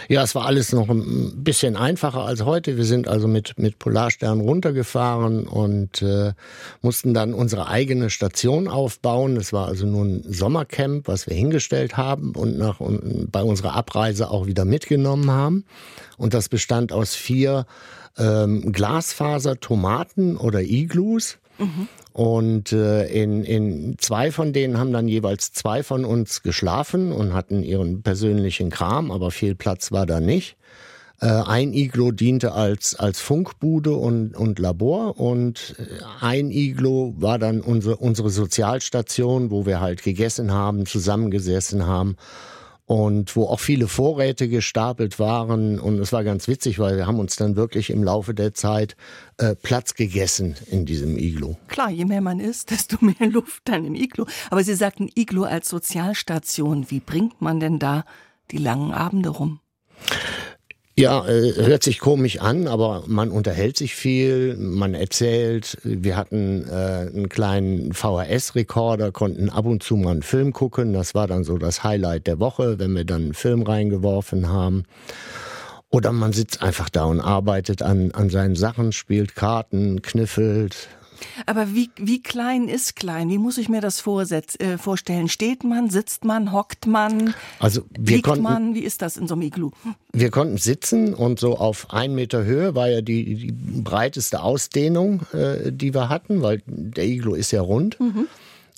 Ja, 0.08 0.22
es 0.22 0.34
war 0.34 0.46
alles 0.46 0.72
noch 0.72 0.88
ein 0.88 1.42
bisschen 1.42 1.76
einfacher 1.76 2.24
als 2.24 2.44
heute. 2.44 2.76
Wir 2.76 2.84
sind 2.84 3.08
also 3.08 3.28
mit, 3.28 3.58
mit 3.58 3.78
Polarstern 3.78 4.40
runtergefahren 4.40 5.44
und 5.44 6.02
äh, 6.02 6.32
mussten 6.80 7.14
dann 7.14 7.34
unsere 7.34 7.68
eigene 7.68 8.10
Station 8.10 8.68
aufbauen. 8.68 9.36
Es 9.36 9.52
war 9.52 9.68
also 9.68 9.86
nur 9.86 10.04
ein 10.04 10.24
Sommercamp, 10.28 11.08
was 11.08 11.26
wir 11.26 11.36
hingestellt 11.36 11.96
haben 11.96 12.32
und 12.32 12.58
nach 12.58 12.80
und 12.80 13.30
bei 13.30 13.42
unserer 13.42 13.74
Abreise 13.74 14.30
auch 14.30 14.46
wieder 14.46 14.64
mitgenommen 14.64 15.30
haben. 15.30 15.64
Und 16.16 16.34
das 16.34 16.48
bestand 16.48 16.92
aus 16.92 17.14
vier 17.14 17.66
ähm, 18.18 18.72
Glasfaser-Tomaten 18.72 20.36
oder 20.36 20.60
Iglus. 20.62 21.38
Mhm. 21.58 21.88
Und 22.12 22.72
äh, 22.72 23.06
in, 23.06 23.44
in 23.44 23.96
zwei 23.98 24.30
von 24.30 24.52
denen 24.52 24.78
haben 24.78 24.92
dann 24.92 25.08
jeweils 25.08 25.52
zwei 25.52 25.82
von 25.82 26.04
uns 26.04 26.42
geschlafen 26.42 27.10
und 27.12 27.32
hatten 27.32 27.62
ihren 27.62 28.02
persönlichen 28.02 28.70
Kram, 28.70 29.10
aber 29.10 29.30
viel 29.30 29.54
Platz 29.54 29.92
war 29.92 30.04
da 30.04 30.20
nicht. 30.20 30.56
Äh, 31.22 31.26
ein 31.26 31.72
Iglo 31.72 32.10
diente 32.10 32.52
als, 32.52 32.96
als 32.96 33.20
Funkbude 33.20 33.94
und, 33.94 34.36
und 34.36 34.58
Labor 34.58 35.18
und 35.18 35.76
äh, 35.78 35.84
ein 36.20 36.50
Iglo 36.50 37.14
war 37.16 37.38
dann 37.38 37.60
unsere, 37.60 37.96
unsere 37.96 38.28
Sozialstation, 38.28 39.50
wo 39.50 39.64
wir 39.64 39.80
halt 39.80 40.02
gegessen 40.02 40.52
haben, 40.52 40.84
zusammengesessen 40.84 41.86
haben 41.86 42.16
und 42.92 43.36
wo 43.36 43.46
auch 43.46 43.58
viele 43.58 43.88
Vorräte 43.88 44.48
gestapelt 44.48 45.18
waren. 45.18 45.80
Und 45.80 45.98
es 45.98 46.12
war 46.12 46.24
ganz 46.24 46.46
witzig, 46.46 46.78
weil 46.78 46.98
wir 46.98 47.06
haben 47.06 47.20
uns 47.20 47.36
dann 47.36 47.56
wirklich 47.56 47.88
im 47.88 48.04
Laufe 48.04 48.34
der 48.34 48.52
Zeit 48.52 48.96
äh, 49.38 49.54
Platz 49.54 49.94
gegessen 49.94 50.56
in 50.66 50.84
diesem 50.84 51.16
Iglu. 51.16 51.54
Klar, 51.68 51.88
je 51.88 52.04
mehr 52.04 52.20
man 52.20 52.38
isst, 52.38 52.70
desto 52.70 52.98
mehr 53.00 53.30
Luft 53.30 53.62
dann 53.64 53.86
im 53.86 53.94
Iglu. 53.94 54.26
Aber 54.50 54.62
Sie 54.62 54.74
sagten 54.74 55.08
Iglu 55.14 55.44
als 55.44 55.70
Sozialstation. 55.70 56.90
Wie 56.90 57.00
bringt 57.00 57.40
man 57.40 57.60
denn 57.60 57.78
da 57.78 58.04
die 58.50 58.58
langen 58.58 58.92
Abende 58.92 59.30
rum? 59.30 59.60
Ja, 60.94 61.26
äh, 61.26 61.54
hört 61.56 61.82
sich 61.82 62.00
komisch 62.00 62.40
an, 62.40 62.68
aber 62.68 63.04
man 63.06 63.30
unterhält 63.30 63.78
sich 63.78 63.94
viel, 63.94 64.56
man 64.58 64.92
erzählt. 64.92 65.78
Wir 65.84 66.18
hatten 66.18 66.68
äh, 66.68 66.72
einen 66.72 67.30
kleinen 67.30 67.94
VHS-Rekorder, 67.94 69.10
konnten 69.10 69.48
ab 69.48 69.64
und 69.64 69.82
zu 69.82 69.96
mal 69.96 70.10
einen 70.10 70.22
Film 70.22 70.52
gucken. 70.52 70.92
Das 70.92 71.14
war 71.14 71.26
dann 71.26 71.44
so 71.44 71.56
das 71.56 71.82
Highlight 71.82 72.26
der 72.26 72.40
Woche, 72.40 72.78
wenn 72.78 72.94
wir 72.94 73.04
dann 73.04 73.22
einen 73.22 73.34
Film 73.34 73.62
reingeworfen 73.62 74.50
haben. 74.50 74.84
Oder 75.88 76.12
man 76.12 76.34
sitzt 76.34 76.62
einfach 76.62 76.90
da 76.90 77.04
und 77.04 77.20
arbeitet 77.20 77.80
an, 77.80 78.10
an 78.12 78.28
seinen 78.28 78.54
Sachen, 78.54 78.92
spielt 78.92 79.34
Karten, 79.34 80.02
kniffelt, 80.02 80.88
aber 81.46 81.74
wie, 81.74 81.90
wie 81.96 82.22
klein 82.22 82.68
ist 82.68 82.96
klein? 82.96 83.28
Wie 83.28 83.38
muss 83.38 83.58
ich 83.58 83.68
mir 83.68 83.80
das 83.80 84.04
äh, 84.06 84.78
vorstellen? 84.78 85.28
Steht 85.28 85.64
man, 85.64 85.90
sitzt 85.90 86.24
man, 86.24 86.52
hockt 86.52 86.86
man, 86.86 87.34
also 87.58 87.82
wir 87.98 88.16
liegt 88.16 88.28
konnten, 88.28 88.42
man? 88.42 88.74
Wie 88.74 88.80
ist 88.80 89.02
das 89.02 89.16
in 89.16 89.28
so 89.28 89.34
einem 89.34 89.42
Iglu? 89.42 89.70
Wir 90.12 90.30
konnten 90.30 90.58
sitzen 90.58 91.14
und 91.14 91.38
so 91.38 91.56
auf 91.56 91.92
einen 91.92 92.14
Meter 92.14 92.44
Höhe 92.44 92.74
war 92.74 92.88
ja 92.88 93.00
die, 93.00 93.34
die 93.34 93.52
breiteste 93.52 94.42
Ausdehnung, 94.42 95.22
äh, 95.32 95.72
die 95.72 95.94
wir 95.94 96.08
hatten, 96.08 96.42
weil 96.42 96.62
der 96.66 97.04
Iglu 97.04 97.34
ist 97.34 97.50
ja 97.50 97.62
rund. 97.62 97.98
Mhm. 98.00 98.26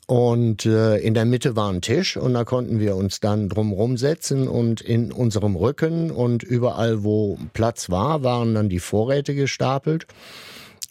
Und 0.06 0.66
äh, 0.66 0.98
in 0.98 1.14
der 1.14 1.24
Mitte 1.24 1.56
war 1.56 1.72
ein 1.72 1.80
Tisch 1.80 2.18
und 2.18 2.34
da 2.34 2.44
konnten 2.44 2.78
wir 2.78 2.94
uns 2.94 3.20
dann 3.20 3.48
drumherum 3.48 3.96
setzen 3.96 4.48
und 4.48 4.82
in 4.82 5.12
unserem 5.12 5.56
Rücken 5.56 6.10
und 6.10 6.42
überall, 6.42 7.04
wo 7.04 7.38
Platz 7.54 7.88
war, 7.88 8.22
waren 8.22 8.54
dann 8.54 8.68
die 8.68 8.80
Vorräte 8.80 9.34
gestapelt. 9.34 10.06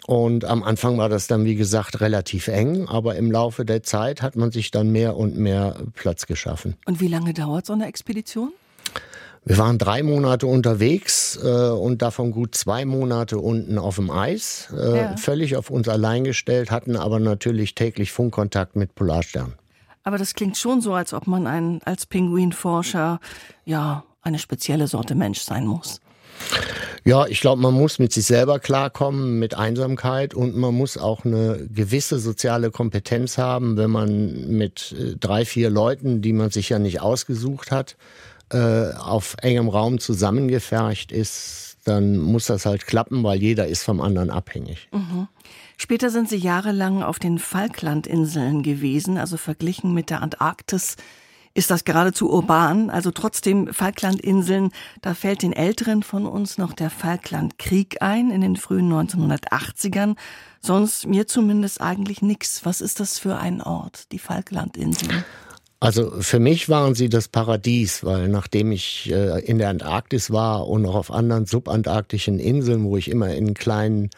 Und 0.06 0.44
am 0.44 0.64
Anfang 0.64 0.98
war 0.98 1.08
das 1.08 1.28
dann, 1.28 1.46
wie 1.46 1.56
gesagt, 1.56 2.02
relativ 2.02 2.50
eng, 2.50 2.88
aber 2.88 3.16
im 3.16 3.32
Laufe 3.32 3.64
der 3.64 3.84
Zeit 3.84 4.22
hat 4.22 4.36
man 4.36 4.52
sich 4.52 4.70
dann 4.70 4.92
mehr 4.92 5.16
und 5.16 5.38
mehr 5.38 5.78
Platz 5.96 6.26
geschaffen. 6.26 6.76
Und 6.86 7.00
wie 7.00 7.08
lange 7.08 7.34
dauert 7.34 7.66
so 7.66 7.74
eine 7.74 7.88
Expedition? 7.88 8.52
Wir 9.46 9.58
waren 9.58 9.78
drei 9.78 10.04
Monate 10.04 10.48
unterwegs 10.48 11.38
äh, 11.44 11.70
und 11.70 12.02
davon 12.02 12.32
gut 12.32 12.56
zwei 12.56 12.86
Monate 12.86 13.40
unten 13.40 13.78
auf 13.78 13.98
dem 13.98 14.10
Eis, 14.10 14.70
äh, 14.74 14.98
ja. 14.98 15.18
völlig 15.18 15.58
auf 15.58 15.70
uns 15.70 15.90
allein 15.90 16.24
gestellt, 16.24 16.72
hatten 16.72 16.96
aber 16.96 17.20
natürlich 17.20 17.76
täglich 17.76 18.14
Funkkontakt 18.14 18.78
mit 18.78 18.96
Polarstern. 18.96 19.54
Aber 20.06 20.18
das 20.18 20.34
klingt 20.34 20.58
schon 20.58 20.82
so, 20.82 20.94
als 20.94 21.14
ob 21.14 21.28
man 21.28 21.48
ein, 21.48 21.82
als 21.84 22.06
Pinguinforscher 22.06 23.20
ja 23.66 24.04
eine 24.22 24.40
spezielle 24.40 24.88
Sorte 24.88 25.16
Mensch 25.16 25.42
sein 25.42 25.66
muss. 25.68 26.00
Ja, 27.06 27.26
ich 27.28 27.42
glaube, 27.42 27.62
man 27.62 27.74
muss 27.74 28.00
mit 28.00 28.14
sich 28.14 28.26
selber 28.26 28.60
klarkommen, 28.60 29.38
mit 29.38 29.56
Einsamkeit 29.56 30.34
und 30.34 30.56
man 30.56 30.74
muss 30.74 30.98
auch 30.98 31.26
eine 31.26 31.68
gewisse 31.70 32.18
soziale 32.18 32.72
Kompetenz 32.72 33.38
haben, 33.38 33.76
wenn 33.76 33.92
man 33.92 34.48
mit 34.48 34.96
äh, 34.98 35.16
drei, 35.18 35.44
vier 35.44 35.70
Leuten, 35.70 36.22
die 36.22 36.32
man 36.32 36.50
sich 36.50 36.70
ja 36.70 36.80
nicht 36.80 37.02
ausgesucht 37.02 37.72
hat, 37.72 37.98
äh, 38.54 38.94
auf 38.94 39.36
engem 39.42 39.68
Raum 39.68 40.00
zusammengefercht 40.00 41.12
ist, 41.12 41.78
dann 41.84 42.18
muss 42.18 42.46
das 42.46 42.66
halt 42.66 42.88
klappen, 42.88 43.24
weil 43.24 43.42
jeder 43.42 43.68
ist 43.68 43.84
vom 43.84 44.00
anderen 44.00 44.30
abhängig. 44.30 44.88
Mhm. 44.94 45.28
Später 45.76 46.10
sind 46.10 46.30
Sie 46.30 46.38
jahrelang 46.38 47.04
auf 47.04 47.20
den 47.20 47.40
Falklandinseln 47.40 48.64
gewesen, 48.64 49.18
also 49.18 49.36
verglichen 49.36 49.94
mit 49.94 50.10
der 50.10 50.22
Antarktis 50.22 50.96
ist 51.54 51.70
das 51.70 51.84
geradezu 51.84 52.30
urban. 52.30 52.90
Also 52.90 53.12
trotzdem 53.12 53.74
Falklandinseln, 53.74 54.72
da 55.02 55.14
fällt 55.14 55.44
den 55.44 55.54
Älteren 55.54 56.04
von 56.04 56.26
uns 56.26 56.58
noch 56.58 56.74
der 56.74 56.90
Falklandkrieg 56.90 58.02
ein 58.02 58.32
in 58.32 58.42
den 58.42 58.56
frühen 58.56 58.92
1980ern. 58.92 60.16
Sonst 60.60 61.08
mir 61.08 61.28
zumindest 61.28 61.82
eigentlich 61.82 62.22
nichts. 62.22 62.66
Was 62.66 62.82
ist 62.82 63.00
das 63.00 63.20
für 63.20 63.38
ein 63.38 63.62
Ort, 63.62 64.12
die 64.12 64.20
Falklandinseln? 64.20 65.24
Also 65.80 66.12
für 66.22 66.40
mich 66.40 66.70
waren 66.70 66.96
sie 66.96 67.10
das 67.10 67.28
Paradies, 67.28 68.06
weil 68.06 68.30
nachdem 68.30 68.72
ich 68.72 69.12
äh, 69.12 69.44
in 69.44 69.58
der 69.58 69.68
Antarktis 69.68 70.32
war 70.32 70.66
und 70.66 70.86
auch 70.86 70.96
auf 70.96 71.12
anderen 71.12 71.46
subantarktischen 71.46 72.40
Inseln, 72.40 72.86
wo 72.86 72.96
ich 72.96 73.12
immer 73.12 73.34
in 73.36 73.54
kleinen 73.54 74.10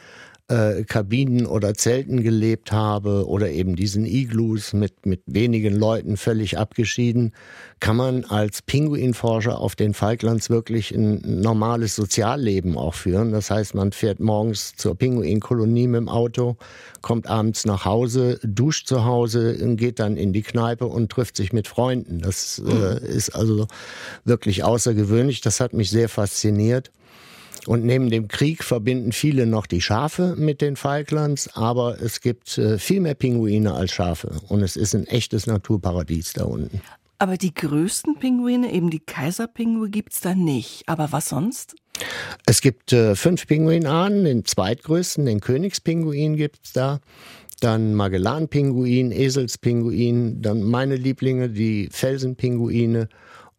äh, 0.47 0.83
Kabinen 0.83 1.45
oder 1.47 1.73
Zelten 1.73 2.21
gelebt 2.21 2.71
habe 2.71 3.27
oder 3.27 3.49
eben 3.49 3.75
diesen 3.75 4.05
Iglus 4.05 4.73
mit, 4.73 5.05
mit 5.05 5.21
wenigen 5.25 5.75
Leuten 5.75 6.17
völlig 6.17 6.57
abgeschieden, 6.57 7.33
kann 7.79 7.95
man 7.95 8.25
als 8.25 8.61
Pinguinforscher 8.61 9.59
auf 9.59 9.75
den 9.75 9.93
Falklands 9.93 10.49
wirklich 10.49 10.91
ein 10.91 11.21
normales 11.41 11.95
Sozialleben 11.95 12.77
auch 12.77 12.93
führen. 12.93 13.31
Das 13.31 13.49
heißt, 13.49 13.73
man 13.73 13.91
fährt 13.91 14.19
morgens 14.19 14.75
zur 14.75 14.95
Pinguinkolonie 14.95 15.87
mit 15.87 16.01
dem 16.01 16.09
Auto, 16.09 16.57
kommt 17.01 17.27
abends 17.27 17.65
nach 17.65 17.85
Hause, 17.85 18.39
duscht 18.43 18.87
zu 18.87 19.03
Hause, 19.03 19.55
geht 19.75 19.99
dann 19.99 20.15
in 20.15 20.31
die 20.31 20.43
Kneipe 20.43 20.85
und 20.85 21.11
trifft 21.11 21.37
sich 21.37 21.53
mit 21.53 21.67
Freunden. 21.67 22.19
Das 22.19 22.61
äh, 22.65 23.03
ist 23.05 23.35
also 23.35 23.67
wirklich 24.25 24.63
außergewöhnlich. 24.63 25.41
Das 25.41 25.59
hat 25.59 25.73
mich 25.73 25.89
sehr 25.89 26.07
fasziniert. 26.07 26.91
Und 27.67 27.83
neben 27.83 28.09
dem 28.09 28.27
Krieg 28.27 28.63
verbinden 28.63 29.11
viele 29.11 29.45
noch 29.45 29.65
die 29.65 29.81
Schafe 29.81 30.35
mit 30.37 30.61
den 30.61 30.75
Falklands, 30.75 31.55
aber 31.55 32.01
es 32.01 32.21
gibt 32.21 32.57
äh, 32.57 32.77
viel 32.77 32.99
mehr 32.99 33.15
Pinguine 33.15 33.73
als 33.73 33.91
Schafe 33.91 34.39
und 34.49 34.61
es 34.61 34.75
ist 34.75 34.93
ein 34.93 35.07
echtes 35.07 35.47
Naturparadies 35.47 36.33
da 36.33 36.45
unten. 36.45 36.81
Aber 37.17 37.37
die 37.37 37.53
größten 37.53 38.19
Pinguine, 38.19 38.71
eben 38.71 38.89
die 38.89 38.99
Kaiserpinguine, 38.99 39.89
gibt's 39.89 40.19
da 40.19 40.35
nicht. 40.35 40.83
Aber 40.87 41.11
was 41.11 41.29
sonst? 41.29 41.75
Es 42.45 42.61
gibt 42.61 42.91
äh, 42.91 43.15
fünf 43.15 43.47
Pinguinarten, 43.47 44.25
den 44.25 44.45
zweitgrößten, 44.45 45.25
den 45.25 45.39
Königspinguin 45.39 46.35
gibt's 46.35 46.73
da. 46.73 46.99
Dann 47.61 47.95
Magellan-Pinguin, 47.95 49.11
Eselspinguin, 49.11 50.41
dann 50.41 50.61
meine 50.61 50.97
Lieblinge, 50.97 51.49
die 51.49 51.87
Felsenpinguine 51.89 53.07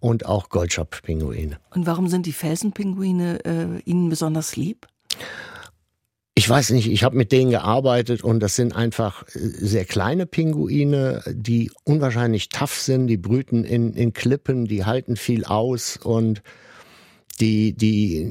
und 0.07 0.25
auch 0.25 0.51
Goldschopf-Pinguine. 0.51 1.59
Und 1.75 1.87
warum 1.87 2.07
sind 2.07 2.27
die 2.27 2.33
Felsenpinguine 2.33 3.45
äh, 3.45 3.81
Ihnen 3.85 4.09
besonders 4.09 4.55
lieb? 4.55 4.87
Ich 6.37 6.49
weiß 6.49 6.71
nicht, 6.71 6.89
ich 6.89 7.03
habe 7.03 7.17
mit 7.17 7.33
denen 7.33 7.51
gearbeitet 7.51 8.23
und 8.23 8.39
das 8.39 8.55
sind 8.55 8.77
einfach 8.77 9.25
äh, 9.25 9.39
sehr 9.39 9.85
kleine 9.85 10.27
Pinguine, 10.27 11.25
die 11.29 11.73
unwahrscheinlich 11.83 12.51
tough 12.51 12.75
sind, 12.79 13.09
die 13.09 13.17
brüten 13.17 13.65
in, 13.65 13.95
in 13.95 14.13
Klippen, 14.13 14.67
die 14.67 14.85
halten 14.85 15.17
viel 15.17 15.45
aus 15.45 15.97
und 15.97 16.43
die, 17.41 17.73
die, 17.73 18.31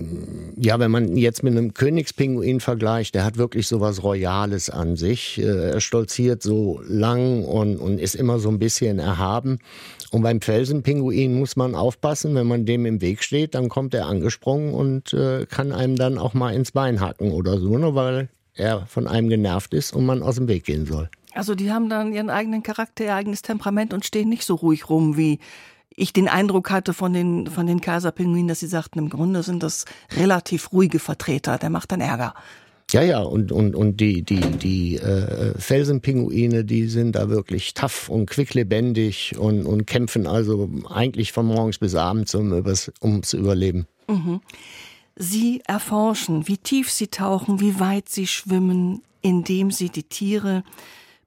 ja, 0.57 0.79
wenn 0.79 0.91
man 0.91 1.15
jetzt 1.17 1.43
mit 1.43 1.53
einem 1.53 1.74
Königspinguin 1.74 2.59
vergleicht, 2.59 3.15
der 3.15 3.24
hat 3.24 3.38
wirklich 3.38 3.67
so 3.67 3.79
was 3.79 4.03
Royales 4.03 4.69
an 4.69 4.95
sich. 4.95 5.39
Äh, 5.39 5.71
er 5.71 5.81
stolziert 5.81 6.41
so 6.41 6.81
lang 6.88 7.43
und, 7.43 7.77
und 7.77 8.00
ist 8.00 8.15
immer 8.15 8.39
so 8.39 8.50
ein 8.50 8.59
bisschen 8.59 9.00
erhaben. 9.00 9.59
Und 10.12 10.21
beim 10.21 10.41
Felsenpinguin 10.41 11.38
muss 11.38 11.55
man 11.55 11.75
aufpassen, 11.75 12.35
wenn 12.35 12.47
man 12.47 12.65
dem 12.65 12.85
im 12.85 13.01
Weg 13.01 13.24
steht, 13.24 13.55
dann 13.55 13.69
kommt 13.69 13.93
er 13.93 14.07
angesprungen 14.07 14.74
und 14.74 15.13
äh, 15.13 15.45
kann 15.45 15.71
einem 15.71 15.95
dann 15.95 16.17
auch 16.17 16.33
mal 16.33 16.53
ins 16.53 16.71
Bein 16.71 17.00
hacken 17.00 17.31
oder 17.31 17.59
so, 17.59 17.77
nur 17.77 17.95
weil 17.95 18.29
er 18.55 18.85
von 18.88 19.07
einem 19.07 19.29
genervt 19.29 19.74
ist 19.74 19.93
und 19.93 20.05
man 20.05 20.24
aus 20.24 20.35
dem 20.35 20.47
Weg 20.47 20.63
gehen 20.63 20.85
soll. 20.85 21.09
Also 21.33 21.53
die 21.53 21.71
haben 21.71 21.89
dann 21.89 22.13
ihren 22.13 22.29
eigenen 22.29 22.63
Charakter, 22.63 23.03
ihr 23.03 23.15
eigenes 23.15 23.41
Temperament 23.41 23.93
und 23.93 24.05
stehen 24.05 24.29
nicht 24.29 24.45
so 24.45 24.55
ruhig 24.55 24.89
rum 24.89 25.17
wie 25.17 25.39
ich 25.95 26.13
den 26.13 26.27
Eindruck 26.27 26.71
hatte 26.71 26.93
von 26.93 27.13
den, 27.13 27.47
von 27.47 27.67
den 27.67 27.81
Kaiserpinguinen, 27.81 28.47
dass 28.47 28.59
sie 28.59 28.67
sagten, 28.67 28.99
im 28.99 29.09
Grunde 29.09 29.43
sind 29.43 29.63
das 29.63 29.85
relativ 30.15 30.71
ruhige 30.71 30.99
Vertreter, 30.99 31.57
der 31.57 31.69
macht 31.69 31.91
dann 31.91 32.01
Ärger. 32.01 32.33
Ja, 32.91 33.01
ja, 33.01 33.21
und, 33.21 33.51
und, 33.51 33.75
und 33.75 33.99
die, 33.99 34.21
die, 34.21 34.39
die 34.39 34.97
äh, 34.97 35.57
Felsenpinguine, 35.57 36.63
die 36.63 36.87
sind 36.87 37.15
da 37.15 37.29
wirklich 37.29 37.73
tough 37.73 38.09
und 38.09 38.29
quicklebendig 38.29 39.35
und, 39.39 39.65
und 39.65 39.87
kämpfen 39.87 40.27
also 40.27 40.69
eigentlich 40.89 41.31
von 41.31 41.47
morgens 41.47 41.79
bis 41.79 41.95
abends 41.95 42.35
um, 42.35 42.53
übers, 42.53 42.91
ums 43.01 43.33
Überleben. 43.33 43.87
Mhm. 44.07 44.41
Sie 45.15 45.61
erforschen, 45.65 46.47
wie 46.47 46.57
tief 46.57 46.91
sie 46.91 47.07
tauchen, 47.07 47.59
wie 47.59 47.79
weit 47.79 48.09
sie 48.09 48.27
schwimmen, 48.27 49.01
indem 49.21 49.71
sie 49.71 49.89
die 49.89 50.03
Tiere 50.03 50.63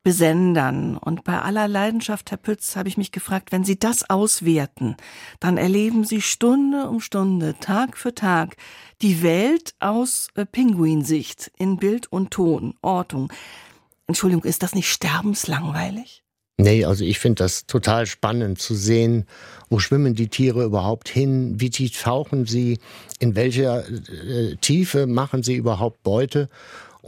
besendern. 0.08 0.96
Und 0.96 1.22
bei 1.22 1.38
aller 1.38 1.68
Leidenschaft, 1.68 2.30
Herr 2.30 2.38
Pütz, 2.38 2.76
habe 2.76 2.88
ich 2.88 2.96
mich 2.96 3.12
gefragt, 3.12 3.52
wenn 3.52 3.62
Sie 3.62 3.78
das 3.78 4.08
auswerten, 4.08 4.96
dann 5.38 5.58
erleben 5.58 6.02
Sie 6.04 6.22
Stunde 6.22 6.88
um 6.88 7.00
Stunde, 7.00 7.56
Tag 7.60 7.98
für 7.98 8.14
Tag 8.14 8.56
die 9.02 9.22
Welt 9.22 9.74
aus 9.80 10.28
äh, 10.34 10.46
Pinguinsicht 10.46 11.52
in 11.58 11.76
Bild 11.76 12.10
und 12.10 12.30
Ton, 12.30 12.72
Ortung. 12.80 13.30
Entschuldigung, 14.06 14.44
ist 14.44 14.62
das 14.62 14.74
nicht 14.74 14.90
sterbenslangweilig? 14.90 16.22
Nee, 16.56 16.86
also 16.86 17.04
ich 17.04 17.18
finde 17.18 17.44
das 17.44 17.66
total 17.66 18.06
spannend 18.06 18.58
zu 18.58 18.74
sehen, 18.74 19.26
wo 19.68 19.78
schwimmen 19.78 20.14
die 20.14 20.28
Tiere 20.28 20.64
überhaupt 20.64 21.10
hin, 21.10 21.60
wie 21.60 21.68
tief 21.68 22.02
tauchen 22.02 22.46
sie, 22.46 22.78
in 23.18 23.36
welcher 23.36 23.86
äh, 23.86 24.56
Tiefe 24.56 25.06
machen 25.06 25.42
sie 25.42 25.56
überhaupt 25.56 26.02
Beute. 26.02 26.48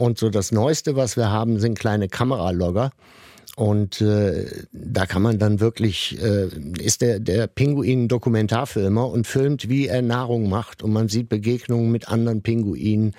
Und 0.01 0.17
so 0.17 0.31
das 0.31 0.51
Neueste, 0.51 0.95
was 0.95 1.15
wir 1.15 1.29
haben, 1.29 1.59
sind 1.59 1.77
kleine 1.77 2.09
Kameralogger. 2.09 2.89
Und 3.55 4.01
äh, 4.01 4.47
da 4.71 5.05
kann 5.05 5.21
man 5.21 5.37
dann 5.37 5.59
wirklich, 5.59 6.19
äh, 6.19 6.47
ist 6.79 7.03
der, 7.03 7.19
der 7.19 7.45
Pinguin 7.45 8.07
Dokumentarfilmer 8.07 9.07
und 9.07 9.27
filmt, 9.27 9.69
wie 9.69 9.85
er 9.85 10.01
Nahrung 10.01 10.49
macht. 10.49 10.81
Und 10.81 10.91
man 10.91 11.07
sieht 11.07 11.29
Begegnungen 11.29 11.91
mit 11.91 12.07
anderen 12.07 12.41
Pinguinen. 12.41 13.13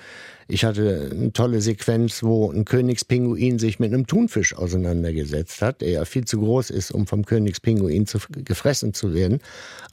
Ich 0.49 0.65
hatte 0.65 1.09
eine 1.09 1.31
tolle 1.31 1.61
Sequenz, 1.61 2.21
wo 2.21 2.51
ein 2.51 2.65
Königspinguin 2.65 3.59
sich 3.59 3.79
mit 3.79 3.93
einem 3.93 4.05
Thunfisch 4.05 4.53
auseinandergesetzt 4.53 5.61
hat, 5.61 5.79
der 5.79 5.89
ja 5.89 6.03
viel 6.03 6.25
zu 6.25 6.39
groß 6.39 6.69
ist, 6.69 6.91
um 6.91 7.07
vom 7.07 7.23
Königspinguin 7.23 8.07
zu, 8.07 8.17
gefressen 8.43 8.93
zu 8.93 9.13
werden. 9.13 9.39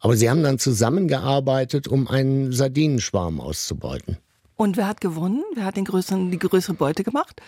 Aber 0.01 0.17
sie 0.17 0.29
haben 0.29 0.43
dann 0.43 0.59
zusammengearbeitet, 0.59 1.87
um 1.87 2.09
einen 2.09 2.51
Sardinenschwarm 2.51 3.41
auszubeuten. 3.41 4.17
Und 4.61 4.77
wer 4.77 4.89
hat 4.89 5.01
gewonnen? 5.01 5.43
Wer 5.55 5.65
hat 5.65 5.79
den 5.79 5.87
größeren, 5.87 6.31
die 6.31 6.39
größere 6.39 6.75
Beute 6.75 7.03
gemacht? 7.03 7.41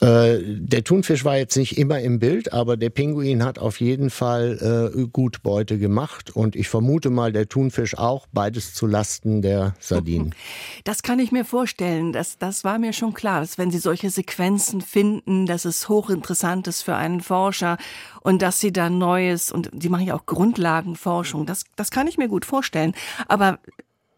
Äh, 0.00 0.38
der 0.40 0.84
Thunfisch 0.84 1.24
war 1.24 1.36
jetzt 1.36 1.56
nicht 1.56 1.76
immer 1.76 1.98
im 1.98 2.20
Bild, 2.20 2.52
aber 2.52 2.76
der 2.76 2.90
Pinguin 2.90 3.42
hat 3.42 3.58
auf 3.58 3.80
jeden 3.80 4.08
Fall 4.08 4.92
äh, 4.94 5.06
gut 5.08 5.42
Beute 5.42 5.78
gemacht 5.78 6.30
und 6.30 6.54
ich 6.54 6.68
vermute 6.68 7.10
mal 7.10 7.32
der 7.32 7.48
Thunfisch 7.48 7.98
auch, 7.98 8.28
beides 8.32 8.72
zu 8.72 8.86
Lasten 8.86 9.42
der 9.42 9.74
Sardinen. 9.80 10.32
Das 10.84 11.02
kann 11.02 11.18
ich 11.18 11.32
mir 11.32 11.44
vorstellen, 11.44 12.12
das, 12.12 12.38
das 12.38 12.62
war 12.62 12.78
mir 12.78 12.92
schon 12.92 13.14
klar, 13.14 13.40
dass 13.40 13.58
wenn 13.58 13.72
Sie 13.72 13.78
solche 13.78 14.10
Sequenzen 14.10 14.80
finden, 14.80 15.46
dass 15.46 15.64
es 15.64 15.88
hochinteressant 15.88 16.68
ist 16.68 16.82
für 16.82 16.94
einen 16.94 17.20
Forscher 17.20 17.78
und 18.20 18.42
dass 18.42 18.60
Sie 18.60 18.72
da 18.72 18.90
Neues 18.90 19.50
und 19.50 19.70
die 19.72 19.88
machen 19.88 20.06
ja 20.06 20.14
auch 20.14 20.26
Grundlagenforschung, 20.26 21.46
das, 21.46 21.64
das 21.74 21.90
kann 21.90 22.06
ich 22.06 22.16
mir 22.16 22.28
gut 22.28 22.44
vorstellen. 22.44 22.94
Aber 23.26 23.58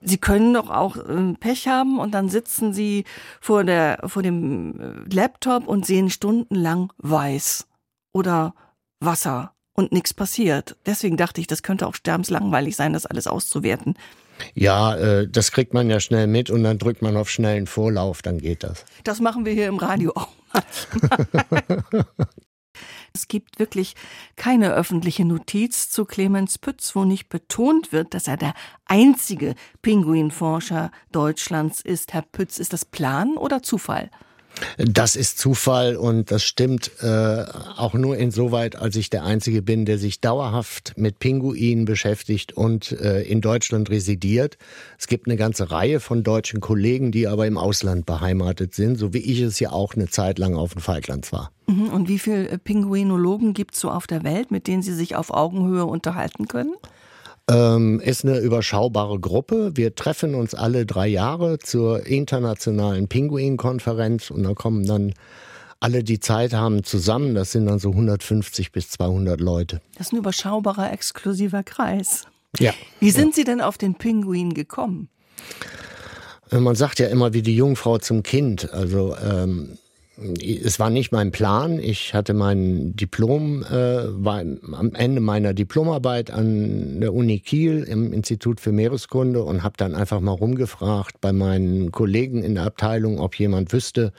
Sie 0.08 0.18
können 0.18 0.54
doch 0.54 0.70
auch 0.70 0.96
äh, 0.96 1.34
Pech 1.40 1.66
haben 1.66 1.98
und 1.98 2.12
dann 2.12 2.28
sitzen 2.28 2.72
Sie 2.72 3.04
vor 3.40 3.64
der, 3.64 3.98
vor 4.06 4.22
dem 4.22 4.78
äh, 4.78 5.14
Laptop 5.14 5.66
und 5.66 5.84
sehen 5.84 6.10
stundenlang 6.10 6.92
weiß 6.98 7.66
oder 8.12 8.54
Wasser 9.00 9.52
und 9.72 9.90
nichts 9.90 10.14
passiert. 10.14 10.76
Deswegen 10.86 11.16
dachte 11.16 11.40
ich, 11.40 11.48
das 11.48 11.64
könnte 11.64 11.88
auch 11.88 11.96
sterbenslangweilig 11.96 12.76
sein, 12.76 12.92
das 12.92 13.04
alles 13.04 13.26
auszuwerten. 13.26 13.94
Ja, 14.54 14.94
äh, 14.94 15.28
das 15.28 15.50
kriegt 15.50 15.74
man 15.74 15.90
ja 15.90 15.98
schnell 15.98 16.28
mit 16.28 16.50
und 16.50 16.62
dann 16.62 16.78
drückt 16.78 17.02
man 17.02 17.16
auf 17.16 17.28
schnellen 17.28 17.66
Vorlauf, 17.66 18.22
dann 18.22 18.38
geht 18.38 18.62
das. 18.62 18.84
Das 19.02 19.18
machen 19.18 19.44
wir 19.44 19.54
hier 19.54 19.66
im 19.66 19.78
Radio 19.78 20.12
auch. 20.14 20.28
Es 23.16 23.28
gibt 23.28 23.58
wirklich 23.58 23.96
keine 24.36 24.74
öffentliche 24.74 25.24
Notiz 25.24 25.88
zu 25.88 26.04
Clemens 26.04 26.58
Pütz, 26.58 26.94
wo 26.94 27.06
nicht 27.06 27.30
betont 27.30 27.90
wird, 27.90 28.12
dass 28.12 28.28
er 28.28 28.36
der 28.36 28.52
einzige 28.84 29.54
Pinguinforscher 29.80 30.90
Deutschlands 31.12 31.80
ist. 31.80 32.12
Herr 32.12 32.20
Pütz, 32.20 32.58
ist 32.58 32.74
das 32.74 32.84
Plan 32.84 33.38
oder 33.38 33.62
Zufall? 33.62 34.10
Das 34.78 35.16
ist 35.16 35.38
Zufall 35.38 35.96
und 35.96 36.30
das 36.30 36.42
stimmt 36.42 36.90
äh, 37.02 37.44
auch 37.76 37.94
nur 37.94 38.16
insoweit, 38.16 38.76
als 38.76 38.96
ich 38.96 39.10
der 39.10 39.24
Einzige 39.24 39.62
bin, 39.62 39.84
der 39.84 39.98
sich 39.98 40.20
dauerhaft 40.20 40.94
mit 40.96 41.18
Pinguinen 41.18 41.84
beschäftigt 41.84 42.52
und 42.52 42.92
äh, 42.92 43.22
in 43.22 43.40
Deutschland 43.40 43.90
residiert. 43.90 44.56
Es 44.98 45.06
gibt 45.06 45.26
eine 45.26 45.36
ganze 45.36 45.70
Reihe 45.70 46.00
von 46.00 46.22
deutschen 46.22 46.60
Kollegen, 46.60 47.12
die 47.12 47.26
aber 47.26 47.46
im 47.46 47.58
Ausland 47.58 48.06
beheimatet 48.06 48.74
sind, 48.74 48.96
so 48.96 49.12
wie 49.12 49.18
ich 49.18 49.40
es 49.40 49.60
ja 49.60 49.72
auch 49.72 49.94
eine 49.94 50.08
Zeit 50.08 50.38
lang 50.38 50.56
auf 50.56 50.72
dem 50.72 50.82
Falklands 50.82 51.32
war. 51.32 51.50
Mhm. 51.66 51.88
Und 51.88 52.08
wie 52.08 52.18
viele 52.18 52.48
äh, 52.48 52.58
Pinguinologen 52.58 53.52
gibt 53.52 53.74
es 53.74 53.80
so 53.80 53.90
auf 53.90 54.06
der 54.06 54.24
Welt, 54.24 54.50
mit 54.50 54.66
denen 54.66 54.82
Sie 54.82 54.94
sich 54.94 55.16
auf 55.16 55.30
Augenhöhe 55.30 55.84
unterhalten 55.84 56.48
können? 56.48 56.74
Ähm, 57.48 58.00
ist 58.00 58.24
eine 58.24 58.38
überschaubare 58.38 59.18
Gruppe. 59.20 59.72
Wir 59.74 59.94
treffen 59.94 60.34
uns 60.34 60.54
alle 60.54 60.86
drei 60.86 61.06
Jahre 61.06 61.58
zur 61.58 62.06
internationalen 62.06 63.08
Pinguin-Konferenz 63.08 64.30
und 64.30 64.42
da 64.42 64.54
kommen 64.54 64.86
dann 64.86 65.14
alle, 65.78 66.02
die 66.02 66.20
Zeit 66.20 66.52
haben, 66.52 66.84
zusammen. 66.84 67.34
Das 67.34 67.52
sind 67.52 67.66
dann 67.66 67.78
so 67.78 67.90
150 67.90 68.72
bis 68.72 68.90
200 68.90 69.40
Leute. 69.40 69.80
Das 69.96 70.08
ist 70.08 70.12
ein 70.12 70.18
überschaubarer, 70.18 70.92
exklusiver 70.92 71.62
Kreis. 71.62 72.24
Ja. 72.58 72.72
Wie 73.00 73.10
sind 73.10 73.28
ja. 73.28 73.34
Sie 73.34 73.44
denn 73.44 73.60
auf 73.60 73.78
den 73.78 73.94
Pinguin 73.94 74.54
gekommen? 74.54 75.08
Äh, 76.50 76.58
man 76.58 76.74
sagt 76.74 76.98
ja 76.98 77.08
immer 77.08 77.32
wie 77.34 77.42
die 77.42 77.54
Jungfrau 77.54 77.98
zum 77.98 78.22
Kind. 78.22 78.72
Also 78.72 79.16
ähm, 79.16 79.78
es 80.18 80.78
war 80.80 80.88
nicht 80.88 81.12
mein 81.12 81.30
Plan. 81.30 81.78
Ich 81.78 82.14
hatte 82.14 82.32
mein 82.32 82.96
Diplom, 82.96 83.62
äh, 83.64 84.04
war 84.24 84.40
am 84.40 84.92
Ende 84.94 85.20
meiner 85.20 85.52
Diplomarbeit 85.52 86.30
an 86.30 87.00
der 87.00 87.12
Uni 87.12 87.40
Kiel 87.40 87.82
im 87.82 88.12
Institut 88.12 88.60
für 88.60 88.72
Meereskunde 88.72 89.42
und 89.42 89.62
habe 89.62 89.74
dann 89.76 89.94
einfach 89.94 90.20
mal 90.20 90.32
rumgefragt 90.32 91.20
bei 91.20 91.32
meinen 91.32 91.92
Kollegen 91.92 92.42
in 92.42 92.54
der 92.54 92.64
Abteilung, 92.64 93.20
ob 93.20 93.38
jemand 93.38 93.72
wüsste, 93.72 94.12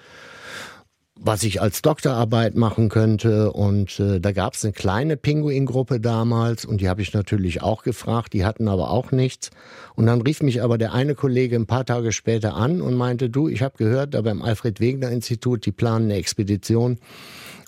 was 1.20 1.44
ich 1.44 1.62
als 1.62 1.82
Doktorarbeit 1.82 2.56
machen 2.56 2.90
könnte. 2.90 3.52
Und 3.52 4.00
äh, 4.00 4.20
da 4.20 4.32
gab 4.32 4.54
es 4.54 4.64
eine 4.64 4.74
kleine 4.74 5.18
Pinguingruppe 5.18 6.00
damals 6.00 6.66
und 6.66 6.82
die 6.82 6.90
habe 6.90 7.02
ich 7.02 7.14
natürlich 7.14 7.62
auch 7.62 7.84
gefragt. 7.84 8.34
Die 8.34 8.46
hatten 8.46 8.68
aber 8.68 8.92
auch 8.92 9.12
nichts. 9.12 9.50
Und 9.96 10.06
dann 10.06 10.22
rief 10.22 10.42
mich 10.42 10.62
aber 10.62 10.78
der 10.78 10.94
eine 10.94 11.16
Kollege 11.16 11.56
ein 11.56 11.66
paar 11.66 11.86
Tage 11.86 12.12
später 12.12 12.56
an 12.56 12.82
und 12.82 12.96
meinte, 12.96 13.30
du, 13.30 13.48
ich 13.48 13.62
habe 13.62 13.78
gehört, 13.78 14.14
da 14.14 14.22
beim 14.22 14.42
Alfred 14.42 14.80
Wegener 14.80 15.10
Institut, 15.10 15.66
die 15.66 15.72
planen 15.72 16.06
eine 16.06 16.16
Expedition. 16.16 16.98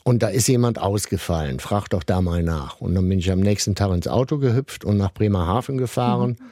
Und 0.03 0.23
da 0.23 0.29
ist 0.29 0.47
jemand 0.47 0.79
ausgefallen. 0.79 1.59
Frag 1.59 1.89
doch 1.89 2.03
da 2.03 2.21
mal 2.21 2.41
nach. 2.41 2.79
Und 2.79 2.95
dann 2.95 3.07
bin 3.09 3.19
ich 3.19 3.31
am 3.31 3.41
nächsten 3.41 3.75
Tag 3.75 3.91
ins 3.91 4.07
Auto 4.07 4.37
gehüpft 4.37 4.85
und 4.85 4.97
nach 4.97 5.13
Bremerhaven 5.13 5.77
gefahren. 5.77 6.37
Mhm 6.39 6.45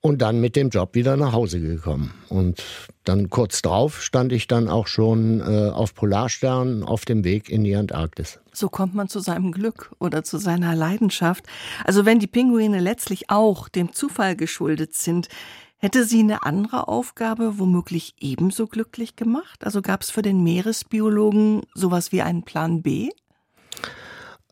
und 0.00 0.22
dann 0.22 0.40
mit 0.40 0.56
dem 0.56 0.70
Job 0.70 0.94
wieder 0.94 1.16
nach 1.16 1.32
Hause 1.32 1.60
gekommen. 1.60 2.12
Und 2.28 2.62
dann 3.04 3.28
kurz 3.28 3.62
drauf 3.62 4.02
stand 4.02 4.32
ich 4.32 4.46
dann 4.46 4.68
auch 4.68 4.86
schon 4.86 5.40
äh, 5.40 5.70
auf 5.70 5.94
Polarstern 5.94 6.82
auf 6.82 7.04
dem 7.04 7.24
Weg 7.24 7.50
in 7.50 7.64
die 7.64 7.76
Antarktis. 7.76 8.40
So 8.52 8.68
kommt 8.68 8.94
man 8.94 9.08
zu 9.08 9.20
seinem 9.20 9.52
Glück 9.52 9.92
oder 9.98 10.24
zu 10.24 10.38
seiner 10.38 10.74
Leidenschaft. 10.74 11.44
Also 11.84 12.06
wenn 12.06 12.18
die 12.18 12.26
Pinguine 12.26 12.80
letztlich 12.80 13.30
auch 13.30 13.68
dem 13.68 13.92
Zufall 13.92 14.36
geschuldet 14.36 14.94
sind, 14.94 15.28
hätte 15.76 16.04
sie 16.04 16.20
eine 16.20 16.44
andere 16.44 16.88
Aufgabe 16.88 17.58
womöglich 17.58 18.14
ebenso 18.20 18.66
glücklich 18.66 19.16
gemacht? 19.16 19.64
Also 19.64 19.82
gab 19.82 20.02
es 20.02 20.10
für 20.10 20.22
den 20.22 20.42
Meeresbiologen 20.42 21.62
sowas 21.74 22.12
wie 22.12 22.22
einen 22.22 22.42
Plan 22.42 22.82
B? 22.82 23.10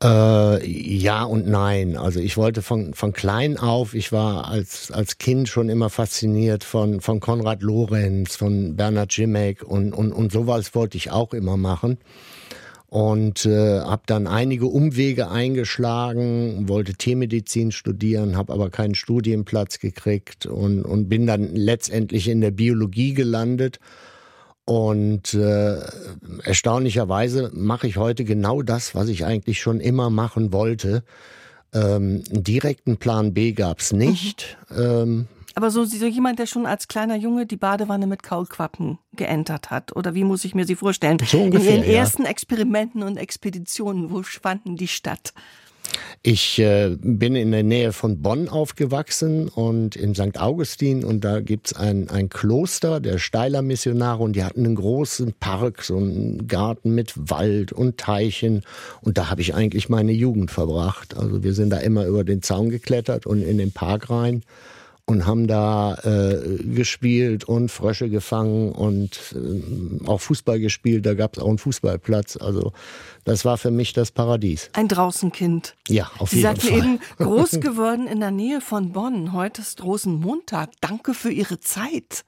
Äh, 0.03 0.65
ja 0.65 1.25
und 1.25 1.49
nein. 1.49 1.97
Also 1.97 2.21
ich 2.21 2.37
wollte 2.37 2.63
von, 2.63 2.95
von 2.95 3.13
klein 3.13 3.59
auf, 3.59 3.95
ich 3.95 4.13
war 4.13 4.49
als, 4.49 4.93
als 4.93 5.19
Kind 5.19 5.49
schon 5.49 5.69
immer 5.69 5.91
fasziniert 5.91 6.63
von, 6.63 7.01
von 7.01 7.19
Konrad 7.19 7.63
Lorenz, 7.63 8.37
von 8.37 8.77
Bernhard 8.77 9.13
Jimek 9.13 9.65
und, 9.65 9.93
und, 9.93 10.13
und 10.13 10.31
sowas 10.31 10.75
wollte 10.75 10.97
ich 10.97 11.11
auch 11.11 11.35
immer 11.35 11.57
machen. 11.57 11.99
Und 12.87 13.45
äh, 13.45 13.81
habe 13.81 14.03
dann 14.07 14.27
einige 14.27 14.67
Umwege 14.67 15.31
eingeschlagen, 15.31 16.69
wollte 16.69 16.95
Tiermedizin 16.95 17.71
studieren, 17.71 18.37
habe 18.37 18.53
aber 18.53 18.71
keinen 18.71 18.95
Studienplatz 18.95 19.79
gekriegt 19.79 20.47
und, 20.47 20.85
und 20.85 21.09
bin 21.09 21.27
dann 21.27 21.55
letztendlich 21.55 22.29
in 22.29 22.41
der 22.41 22.53
Biologie 22.53 23.13
gelandet 23.13 23.79
und 24.69 25.33
äh, 25.33 25.79
erstaunlicherweise 26.45 27.51
mache 27.55 27.87
ich 27.87 27.97
heute 27.97 28.25
genau 28.25 28.61
das, 28.61 28.95
was 28.95 29.09
ich 29.09 29.25
eigentlich 29.25 29.63
schon 29.63 29.81
immer 29.81 30.11
machen 30.11 30.53
wollte. 30.53 31.05
Ähm, 31.73 32.23
einen 32.31 32.45
direkten 32.45 32.99
Plan 32.99 33.33
B 33.33 33.53
gab's 33.53 33.95
nicht. 33.95 34.59
Mhm. 34.69 34.77
Ähm, 34.79 35.27
aber 35.55 35.71
so, 35.71 35.87
so 35.87 36.05
jemand, 36.05 36.39
der 36.39 36.45
schon 36.45 36.67
als 36.67 36.87
kleiner 36.87 37.17
Junge 37.17 37.47
die 37.47 37.57
Badewanne 37.57 38.07
mit 38.07 38.23
Kaulquappen 38.23 38.99
geentert 39.15 39.71
hat? 39.71 39.97
Oder 39.97 40.15
wie 40.15 40.25
muss 40.25 40.45
ich 40.45 40.55
mir 40.55 40.67
sie 40.67 40.77
vorstellen? 40.77 41.17
So 41.25 41.45
ungefähr, 41.45 41.77
In 41.77 41.83
ihren 41.85 41.91
ja. 41.91 42.01
ersten 42.01 42.27
Experimenten 42.27 43.03
und 43.03 43.17
Expeditionen, 43.17 44.11
wo 44.11 44.23
fanden 44.23 44.77
die 44.77 44.87
statt? 44.87 45.33
Ich 46.23 46.59
äh, 46.59 46.97
bin 47.01 47.37
in 47.37 47.53
der 47.53 47.63
Nähe 47.63 47.93
von 47.93 48.23
Bonn 48.23 48.49
aufgewachsen 48.49 49.49
und 49.49 49.97
in 49.97 50.15
St. 50.15 50.39
Augustin 50.39 51.05
und 51.05 51.25
da 51.25 51.41
gibt's 51.41 51.75
ein, 51.75 52.11
ein 52.11 52.29
Kloster 52.29 53.01
der 53.01 53.19
Steiler 53.19 53.63
Missionare 53.63 54.23
und 54.23 54.35
die 54.35 54.45
hatten 54.45 54.65
einen 54.67 54.75
großen 54.75 55.35
Park, 55.39 55.83
so 55.83 55.97
einen 55.97 56.49
Garten 56.49 56.95
mit 56.95 57.15
Wald 57.17 57.73
und 57.73 57.99
Teichen 57.99 58.63
und 59.01 59.19
da 59.19 59.31
habe 59.31 59.41
ich 59.41 59.55
eigentlich 59.55 59.89
meine 59.89 60.13
Jugend 60.13 60.51
verbracht. 60.51 61.17
Also 61.17 61.43
wir 61.43 61.55
sind 61.55 61.71
da 61.71 61.79
immer 61.79 62.07
über 62.07 62.25
den 62.25 62.43
Zaun 62.43 62.71
geklettert 62.71 63.27
und 63.27 63.43
in 63.43 63.59
den 63.59 63.73
Park 63.73 64.11
rein 64.11 64.43
und 65.09 65.25
haben 65.25 65.47
da 65.47 65.95
äh, 66.05 66.63
gespielt 66.63 67.45
und 67.45 67.71
Frösche 67.71 68.11
gefangen 68.11 68.73
und 68.73 69.19
äh, 69.35 70.07
auch 70.07 70.21
Fußball 70.21 70.61
gespielt. 70.61 71.07
Da 71.07 71.15
gab 71.15 71.37
es 71.37 71.43
auch 71.43 71.49
einen 71.49 71.57
Fußballplatz. 71.57 72.37
Also 72.37 72.73
das 73.25 73.47
war 73.47 73.57
für 73.57 73.71
mich 73.71 73.95
das 73.95 74.11
Paradies. 74.11 74.69
Ein 74.75 74.87
Draußenkind. 74.89 75.75
Ja, 75.89 76.11
auf 76.19 76.29
Sie 76.29 76.37
jeden 76.37 76.49
sagten 76.49 76.69
Fall. 76.69 76.79
eben, 76.79 77.01
groß 77.17 77.61
geworden 77.61 78.07
in 78.07 78.21
der 78.21 78.31
Nähe 78.31 78.61
von 78.61 78.93
Bonn. 78.93 79.33
Heute 79.33 79.63
ist 79.63 79.83
Rosenmontag. 79.83 80.71
Danke 80.83 81.15
für 81.15 81.31
Ihre 81.31 81.59
Zeit. 81.59 82.25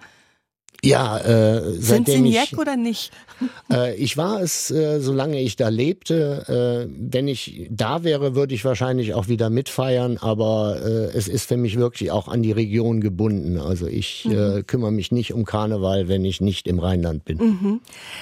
Ja, 0.83 1.19
äh, 1.19 1.73
Sind 1.73 2.07
Sie 2.07 2.15
ein 2.15 2.25
ich, 2.25 2.35
Jack 2.35 2.59
oder 2.59 2.77
nicht? 2.77 3.13
äh, 3.73 3.95
ich 3.97 4.17
war 4.17 4.41
es, 4.41 4.71
äh, 4.71 5.01
solange 5.01 5.41
ich 5.41 5.57
da 5.57 5.69
lebte. 5.69 6.89
Äh, 6.89 6.95
wenn 6.97 7.29
ich 7.29 7.69
da 7.71 8.03
wäre, 8.03 8.35
würde 8.35 8.55
ich 8.55 8.65
wahrscheinlich 8.65 9.13
auch 9.13 9.29
wieder 9.29 9.51
mitfeiern, 9.51 10.17
aber 10.17 10.81
äh, 10.83 11.17
es 11.17 11.29
ist 11.29 11.47
für 11.47 11.59
mich 11.59 11.79
wirklich 11.79 12.11
auch 12.11 12.29
an 12.29 12.43
die 12.43 12.53
Region 12.53 13.01
gebunden. 13.03 13.59
Also 13.59 13.87
ich 13.87 14.25
äh, 14.27 14.63
kümmere 14.63 14.93
mich 14.93 15.13
nicht 15.13 15.35
um 15.35 15.45
Karneval, 15.45 16.09
wenn 16.09 16.25
ich 16.25 16.41
nicht 16.41 16.67
im 16.67 16.79
Rheinland 16.79 17.25
bin. 17.27 17.81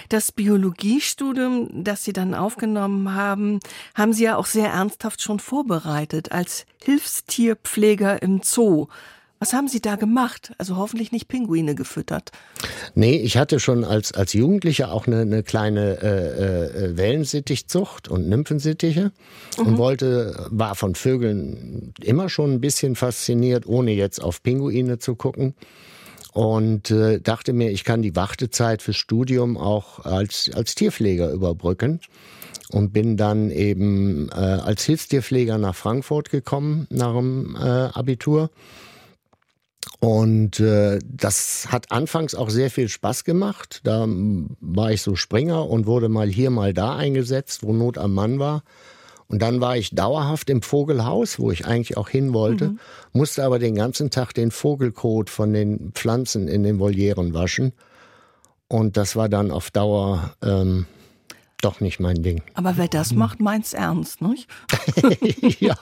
Das 0.08 0.32
Biologiestudium, 0.32 1.84
das 1.84 2.04
Sie 2.04 2.12
dann 2.12 2.34
aufgenommen 2.34 3.14
haben, 3.14 3.60
haben 3.94 4.12
Sie 4.12 4.24
ja 4.24 4.36
auch 4.36 4.46
sehr 4.46 4.68
ernsthaft 4.68 5.22
schon 5.22 5.38
vorbereitet 5.38 6.32
als 6.32 6.66
Hilfstierpfleger 6.82 8.20
im 8.20 8.40
Zoo. 8.42 8.88
Was 9.40 9.52
haben 9.52 9.68
Sie 9.68 9.80
da 9.80 9.94
gemacht? 9.94 10.52
Also 10.58 10.76
hoffentlich 10.76 11.12
nicht 11.12 11.28
Pinguine 11.28 11.74
gefüttert. 11.76 12.32
Nee, 12.94 13.16
ich 13.16 13.36
hatte 13.36 13.60
schon 13.60 13.84
als, 13.84 14.12
als 14.12 14.32
Jugendlicher 14.32 14.92
auch 14.92 15.06
eine, 15.06 15.20
eine 15.20 15.42
kleine 15.44 16.02
äh, 16.02 16.86
äh, 16.86 16.96
Wellensittichzucht 16.96 18.08
und 18.08 18.28
Nymphensittiche 18.28 19.12
und 19.56 19.78
wollte, 19.78 20.46
war 20.50 20.74
von 20.74 20.96
Vögeln 20.96 21.94
immer 22.02 22.28
schon 22.28 22.54
ein 22.54 22.60
bisschen 22.60 22.96
fasziniert, 22.96 23.66
ohne 23.66 23.92
jetzt 23.92 24.20
auf 24.20 24.42
Pinguine 24.42 24.98
zu 24.98 25.14
gucken. 25.14 25.54
Und 26.32 26.90
äh, 26.90 27.20
dachte 27.20 27.52
mir, 27.52 27.70
ich 27.70 27.84
kann 27.84 28.02
die 28.02 28.16
Wartezeit 28.16 28.82
fürs 28.82 28.96
Studium 28.96 29.56
auch 29.56 30.04
als, 30.04 30.50
als 30.54 30.74
Tierpfleger 30.74 31.30
überbrücken. 31.30 32.00
Und 32.70 32.92
bin 32.92 33.16
dann 33.16 33.50
eben 33.50 34.28
äh, 34.28 34.34
als 34.34 34.84
Hilfstierpfleger 34.84 35.56
nach 35.56 35.74
Frankfurt 35.74 36.28
gekommen, 36.28 36.86
nach 36.90 37.14
dem 37.14 37.56
äh, 37.56 37.60
Abitur. 37.60 38.50
Und 40.00 40.60
äh, 40.60 40.98
das 41.04 41.68
hat 41.70 41.90
anfangs 41.90 42.34
auch 42.34 42.50
sehr 42.50 42.70
viel 42.70 42.88
Spaß 42.88 43.24
gemacht. 43.24 43.80
Da 43.84 44.06
war 44.60 44.92
ich 44.92 45.02
so 45.02 45.16
Springer 45.16 45.68
und 45.68 45.86
wurde 45.86 46.08
mal 46.08 46.28
hier, 46.28 46.50
mal 46.50 46.72
da 46.72 46.96
eingesetzt, 46.96 47.62
wo 47.62 47.72
Not 47.72 47.98
am 47.98 48.14
Mann 48.14 48.38
war. 48.38 48.62
Und 49.28 49.42
dann 49.42 49.60
war 49.60 49.76
ich 49.76 49.90
dauerhaft 49.90 50.48
im 50.48 50.62
Vogelhaus, 50.62 51.38
wo 51.38 51.50
ich 51.50 51.66
eigentlich 51.66 51.98
auch 51.98 52.08
hin 52.08 52.32
wollte, 52.32 52.76
musste 53.12 53.44
aber 53.44 53.58
den 53.58 53.74
ganzen 53.74 54.08
Tag 54.08 54.32
den 54.32 54.50
Vogelkot 54.50 55.28
von 55.28 55.52
den 55.52 55.92
Pflanzen 55.92 56.48
in 56.48 56.62
den 56.62 56.78
Volieren 56.78 57.34
waschen. 57.34 57.72
Und 58.68 58.96
das 58.96 59.16
war 59.16 59.28
dann 59.28 59.50
auf 59.50 59.70
Dauer 59.70 60.34
ähm, 60.42 60.86
doch 61.60 61.80
nicht 61.80 61.98
mein 61.98 62.22
Ding. 62.22 62.42
Aber 62.54 62.76
wer 62.76 62.88
das 62.88 63.12
macht, 63.12 63.40
meint's 63.40 63.72
ernst, 63.72 64.22
nicht? 64.22 64.48
ja, 65.60 65.74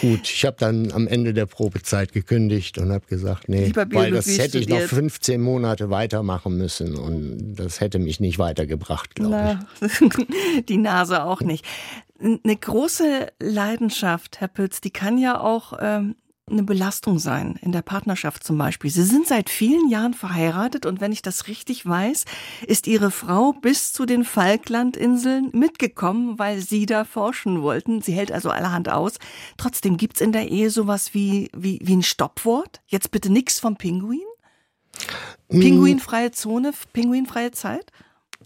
gut. 0.00 0.22
Ich 0.22 0.44
habe 0.44 0.56
dann 0.58 0.92
am 0.92 1.08
Ende 1.08 1.34
der 1.34 1.46
Probezeit 1.46 2.12
gekündigt 2.12 2.78
und 2.78 2.92
habe 2.92 3.06
gesagt, 3.06 3.48
nee, 3.48 3.72
weil 3.74 4.12
das 4.12 4.26
hätte 4.38 4.58
ich 4.58 4.68
noch 4.68 4.76
studiert. 4.76 4.90
15 4.90 5.40
Monate 5.40 5.90
weitermachen 5.90 6.56
müssen 6.56 6.96
und 6.96 7.54
das 7.54 7.80
hätte 7.80 7.98
mich 7.98 8.20
nicht 8.20 8.38
weitergebracht, 8.38 9.14
glaube 9.14 9.58
ich. 9.80 9.90
Na, 10.00 10.60
die 10.68 10.76
Nase 10.76 11.24
auch 11.24 11.40
nicht. 11.40 11.64
Eine 12.20 12.56
große 12.56 13.32
Leidenschaft, 13.40 14.40
Herr 14.40 14.48
Pütz, 14.48 14.80
die 14.80 14.90
kann 14.90 15.18
ja 15.18 15.40
auch 15.40 15.74
ähm, 15.80 16.14
eine 16.50 16.62
Belastung 16.62 17.18
sein, 17.18 17.58
in 17.62 17.72
der 17.72 17.82
Partnerschaft 17.82 18.44
zum 18.44 18.58
Beispiel. 18.58 18.90
Sie 18.90 19.04
sind 19.04 19.26
seit 19.26 19.48
vielen 19.48 19.88
Jahren 19.88 20.12
verheiratet 20.12 20.84
und 20.84 21.00
wenn 21.00 21.12
ich 21.12 21.22
das 21.22 21.48
richtig 21.48 21.86
weiß, 21.86 22.24
ist 22.66 22.86
Ihre 22.86 23.10
Frau 23.10 23.52
bis 23.52 23.92
zu 23.92 24.04
den 24.04 24.24
Falklandinseln 24.24 25.50
mitgekommen, 25.52 26.38
weil 26.38 26.60
Sie 26.60 26.84
da 26.84 27.04
forschen 27.04 27.62
wollten. 27.62 28.02
Sie 28.02 28.12
hält 28.12 28.30
also 28.30 28.50
allerhand 28.50 28.90
aus. 28.90 29.14
Trotzdem 29.56 29.96
gibt's 29.96 30.20
in 30.20 30.32
der 30.32 30.50
Ehe 30.50 30.68
sowas 30.68 31.14
wie, 31.14 31.50
wie, 31.56 31.80
wie 31.82 31.96
ein 31.96 32.02
Stoppwort? 32.02 32.82
Jetzt 32.86 33.10
bitte 33.10 33.32
nix 33.32 33.58
vom 33.58 33.76
Pinguin? 33.76 34.20
Pinguinfreie 35.48 36.30
Zone, 36.32 36.72
pinguinfreie 36.92 37.52
Zeit? 37.52 37.90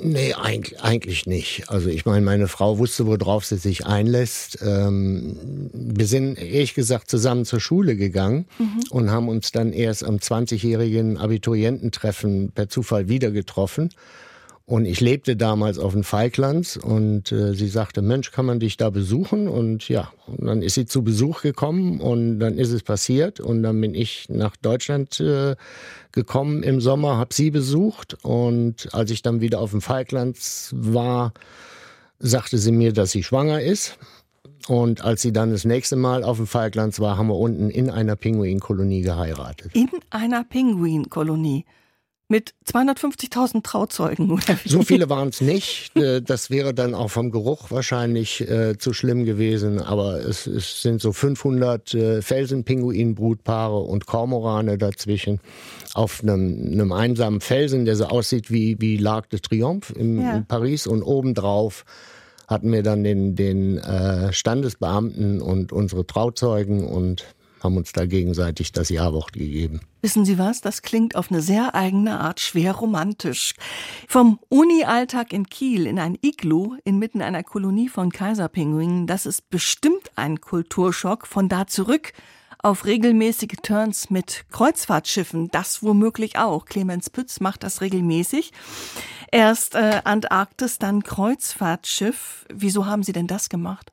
Nee, 0.00 0.32
eigentlich, 0.34 0.80
eigentlich 0.80 1.26
nicht. 1.26 1.64
Also 1.68 1.88
ich 1.88 2.06
meine, 2.06 2.24
meine 2.24 2.46
Frau 2.46 2.78
wusste, 2.78 3.06
worauf 3.06 3.44
sie 3.44 3.56
sich 3.56 3.84
einlässt. 3.84 4.58
Ähm, 4.62 5.36
wir 5.72 6.06
sind 6.06 6.38
ehrlich 6.38 6.74
gesagt 6.74 7.10
zusammen 7.10 7.44
zur 7.44 7.60
Schule 7.60 7.96
gegangen 7.96 8.46
und 8.90 9.10
haben 9.10 9.28
uns 9.28 9.50
dann 9.50 9.72
erst 9.72 10.04
am 10.04 10.16
20-jährigen 10.16 11.18
Abituriententreffen 11.18 12.52
per 12.52 12.68
Zufall 12.68 13.08
wieder 13.08 13.32
getroffen. 13.32 13.90
Und 14.68 14.84
ich 14.84 15.00
lebte 15.00 15.34
damals 15.34 15.78
auf 15.78 15.94
den 15.94 16.04
Falklands 16.04 16.76
und 16.76 17.32
äh, 17.32 17.54
sie 17.54 17.68
sagte, 17.68 18.02
Mensch, 18.02 18.32
kann 18.32 18.44
man 18.44 18.60
dich 18.60 18.76
da 18.76 18.90
besuchen? 18.90 19.48
Und 19.48 19.88
ja, 19.88 20.12
und 20.26 20.44
dann 20.44 20.60
ist 20.60 20.74
sie 20.74 20.84
zu 20.84 21.02
Besuch 21.02 21.40
gekommen 21.40 22.02
und 22.02 22.38
dann 22.38 22.58
ist 22.58 22.72
es 22.72 22.82
passiert 22.82 23.40
und 23.40 23.62
dann 23.62 23.80
bin 23.80 23.94
ich 23.94 24.28
nach 24.28 24.56
Deutschland 24.56 25.20
äh, 25.20 25.56
gekommen 26.12 26.62
im 26.62 26.82
Sommer, 26.82 27.16
habe 27.16 27.32
sie 27.32 27.50
besucht 27.50 28.18
und 28.22 28.92
als 28.92 29.10
ich 29.10 29.22
dann 29.22 29.40
wieder 29.40 29.58
auf 29.58 29.70
dem 29.70 29.80
Falklands 29.80 30.70
war, 30.76 31.32
sagte 32.18 32.58
sie 32.58 32.72
mir, 32.72 32.92
dass 32.92 33.10
sie 33.10 33.22
schwanger 33.22 33.62
ist. 33.62 33.96
Und 34.68 35.02
als 35.02 35.22
sie 35.22 35.32
dann 35.32 35.50
das 35.50 35.64
nächste 35.64 35.96
Mal 35.96 36.22
auf 36.22 36.36
dem 36.36 36.46
Falklands 36.46 37.00
war, 37.00 37.16
haben 37.16 37.28
wir 37.28 37.38
unten 37.38 37.70
in 37.70 37.88
einer 37.88 38.16
Pinguinkolonie 38.16 39.00
geheiratet. 39.00 39.70
In 39.74 39.88
einer 40.10 40.44
Pinguinkolonie. 40.44 41.64
Mit 42.30 42.52
250.000 42.66 43.62
Trauzeugen, 43.62 44.30
oder 44.30 44.58
wie? 44.62 44.68
So 44.68 44.82
viele 44.82 45.08
waren 45.08 45.28
es 45.28 45.40
nicht. 45.40 45.96
Äh, 45.96 46.20
Das 46.20 46.50
wäre 46.50 46.74
dann 46.74 46.94
auch 46.94 47.10
vom 47.10 47.30
Geruch 47.30 47.70
wahrscheinlich 47.70 48.42
äh, 48.42 48.76
zu 48.76 48.92
schlimm 48.92 49.24
gewesen. 49.24 49.80
Aber 49.80 50.20
es, 50.20 50.46
es 50.46 50.82
sind 50.82 51.00
so 51.00 51.12
500 51.14 51.94
äh, 51.94 52.20
Felsenpinguinbrutpaare 52.20 53.78
und 53.78 54.04
Kormorane 54.04 54.76
dazwischen 54.76 55.40
auf 55.94 56.22
einem, 56.22 56.68
einem 56.70 56.92
einsamen 56.92 57.40
Felsen, 57.40 57.86
der 57.86 57.96
so 57.96 58.04
aussieht 58.04 58.50
wie, 58.50 58.76
wie 58.78 58.98
L'Arc 58.98 59.30
de 59.30 59.40
Triomphe 59.40 59.94
im, 59.94 60.20
Ja. 60.20 60.36
in 60.36 60.44
Paris. 60.46 60.86
Und 60.86 61.02
obendrauf 61.02 61.86
hatten 62.46 62.70
wir 62.72 62.82
dann 62.82 63.04
den, 63.04 63.36
den 63.36 63.78
äh, 63.78 64.34
Standesbeamten 64.34 65.40
und 65.40 65.72
unsere 65.72 66.06
Trauzeugen 66.06 66.84
und 66.86 67.24
haben 67.62 67.76
uns 67.76 67.92
da 67.92 68.06
gegenseitig 68.06 68.72
das 68.72 68.88
Jawort 68.88 69.32
gegeben. 69.32 69.80
Wissen 70.00 70.24
Sie 70.24 70.38
was? 70.38 70.60
Das 70.60 70.82
klingt 70.82 71.16
auf 71.16 71.30
eine 71.30 71.42
sehr 71.42 71.74
eigene 71.74 72.20
Art 72.20 72.40
schwer 72.40 72.72
romantisch. 72.72 73.54
Vom 74.06 74.38
Uni-Alltag 74.48 75.32
in 75.32 75.48
Kiel 75.48 75.86
in 75.86 75.98
ein 75.98 76.16
Iglu 76.20 76.76
inmitten 76.84 77.22
einer 77.22 77.42
Kolonie 77.42 77.88
von 77.88 78.10
Kaiserpinguinen, 78.10 79.06
das 79.06 79.26
ist 79.26 79.50
bestimmt 79.50 80.10
ein 80.16 80.40
Kulturschock. 80.40 81.26
Von 81.26 81.48
da 81.48 81.66
zurück 81.66 82.12
auf 82.60 82.84
regelmäßige 82.84 83.56
Turns 83.62 84.10
mit 84.10 84.44
Kreuzfahrtschiffen, 84.50 85.48
das 85.50 85.82
womöglich 85.82 86.38
auch. 86.38 86.64
Clemens 86.64 87.10
Pütz 87.10 87.40
macht 87.40 87.62
das 87.62 87.80
regelmäßig. 87.80 88.52
Erst 89.30 89.74
äh, 89.74 90.00
Antarktis, 90.04 90.78
dann 90.78 91.02
Kreuzfahrtschiff. 91.02 92.46
Wieso 92.52 92.86
haben 92.86 93.02
Sie 93.02 93.12
denn 93.12 93.26
das 93.26 93.48
gemacht? 93.48 93.92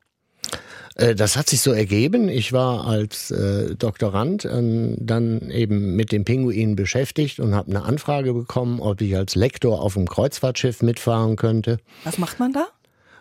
Äh, 0.96 1.14
das 1.14 1.36
hat 1.36 1.48
sich 1.48 1.60
so 1.60 1.72
ergeben. 1.72 2.28
Ich 2.28 2.52
war 2.52 2.86
als 2.86 3.30
äh, 3.30 3.74
Doktorand 3.76 4.44
äh, 4.44 4.96
dann 4.98 5.50
eben 5.50 5.94
mit 5.94 6.12
den 6.12 6.24
Pinguinen 6.24 6.76
beschäftigt 6.76 7.38
und 7.38 7.54
habe 7.54 7.70
eine 7.70 7.84
Anfrage 7.84 8.32
bekommen, 8.32 8.80
ob 8.80 9.00
ich 9.00 9.16
als 9.16 9.34
Lektor 9.34 9.80
auf 9.80 9.94
dem 9.94 10.08
Kreuzfahrtschiff 10.08 10.82
mitfahren 10.82 11.36
könnte. 11.36 11.78
Was 12.04 12.18
macht 12.18 12.38
man 12.38 12.52
da? 12.52 12.66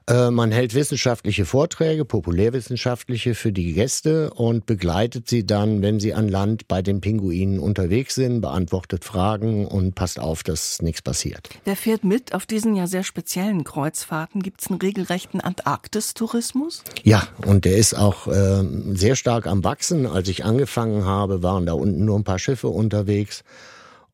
Äh, 0.07 0.29
man 0.29 0.51
hält 0.51 0.75
wissenschaftliche 0.75 1.45
Vorträge, 1.45 2.05
populärwissenschaftliche 2.05 3.33
für 3.33 3.51
die 3.51 3.73
Gäste 3.73 4.31
und 4.31 4.67
begleitet 4.67 5.27
sie 5.27 5.45
dann, 5.45 5.81
wenn 5.81 5.99
sie 5.99 6.13
an 6.13 6.27
Land 6.27 6.67
bei 6.67 6.83
den 6.83 7.01
Pinguinen 7.01 7.59
unterwegs 7.59 8.13
sind, 8.13 8.41
beantwortet 8.41 9.03
Fragen 9.03 9.65
und 9.65 9.95
passt 9.95 10.19
auf, 10.19 10.43
dass 10.43 10.81
nichts 10.81 11.01
passiert. 11.01 11.49
Wer 11.63 11.75
fährt 11.75 12.03
mit 12.03 12.35
auf 12.35 12.45
diesen 12.45 12.75
ja 12.75 12.85
sehr 12.85 13.03
speziellen 13.03 13.63
Kreuzfahrten? 13.63 14.43
Gibt 14.43 14.61
es 14.61 14.67
einen 14.67 14.79
regelrechten 14.79 15.41
Antarktistourismus? 15.41 16.83
Ja, 17.03 17.27
und 17.45 17.65
der 17.65 17.77
ist 17.77 17.95
auch 17.95 18.27
äh, 18.27 18.63
sehr 18.93 19.15
stark 19.15 19.47
am 19.47 19.63
Wachsen. 19.63 20.05
Als 20.05 20.27
ich 20.29 20.45
angefangen 20.45 21.05
habe, 21.05 21.41
waren 21.41 21.65
da 21.65 21.73
unten 21.73 22.05
nur 22.05 22.19
ein 22.19 22.23
paar 22.23 22.39
Schiffe 22.39 22.67
unterwegs. 22.67 23.43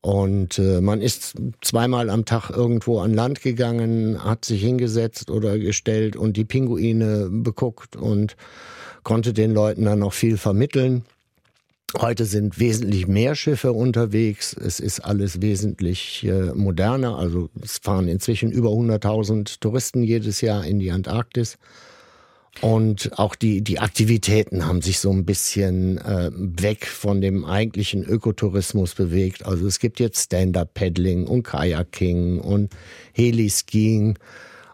Und 0.02 0.58
äh, 0.58 0.80
man 0.80 1.00
ist 1.00 1.36
zweimal 1.60 2.10
am 2.10 2.24
Tag 2.24 2.50
irgendwo 2.50 2.98
an 2.98 3.14
Land 3.14 3.40
gegangen, 3.40 4.22
hat 4.22 4.44
sich 4.44 4.60
hingesetzt 4.60 5.30
oder 5.30 5.58
gestellt 5.58 6.16
und 6.16 6.36
die 6.36 6.44
Pinguine 6.44 7.28
beguckt 7.30 7.94
und 7.94 8.36
konnte 9.04 9.32
den 9.32 9.54
Leuten 9.54 9.84
dann 9.84 10.00
noch 10.00 10.12
viel 10.12 10.38
vermitteln. 10.38 11.04
Heute 12.00 12.24
sind 12.24 12.58
wesentlich 12.58 13.06
mehr 13.06 13.36
Schiffe 13.36 13.72
unterwegs. 13.72 14.54
Es 14.54 14.80
ist 14.80 15.00
alles 15.00 15.40
wesentlich 15.40 16.24
äh, 16.24 16.52
moderner. 16.52 17.18
Also 17.18 17.48
es 17.62 17.78
fahren 17.78 18.08
inzwischen 18.08 18.50
über 18.50 18.70
100.000 18.70 19.60
Touristen 19.60 20.02
jedes 20.02 20.40
Jahr 20.40 20.64
in 20.64 20.80
die 20.80 20.90
Antarktis. 20.90 21.58
Und 22.60 23.18
auch 23.18 23.34
die, 23.34 23.62
die 23.62 23.80
Aktivitäten 23.80 24.66
haben 24.66 24.82
sich 24.82 25.00
so 25.00 25.10
ein 25.10 25.24
bisschen 25.24 25.98
äh, 25.98 26.30
weg 26.34 26.86
von 26.86 27.20
dem 27.20 27.44
eigentlichen 27.44 28.04
Ökotourismus 28.04 28.94
bewegt. 28.94 29.46
Also 29.46 29.66
es 29.66 29.78
gibt 29.78 29.98
jetzt 29.98 30.26
Stand-Up-Paddling 30.26 31.26
und 31.26 31.44
Kayaking 31.44 32.40
und 32.40 32.70
Heliskiing. 33.14 34.18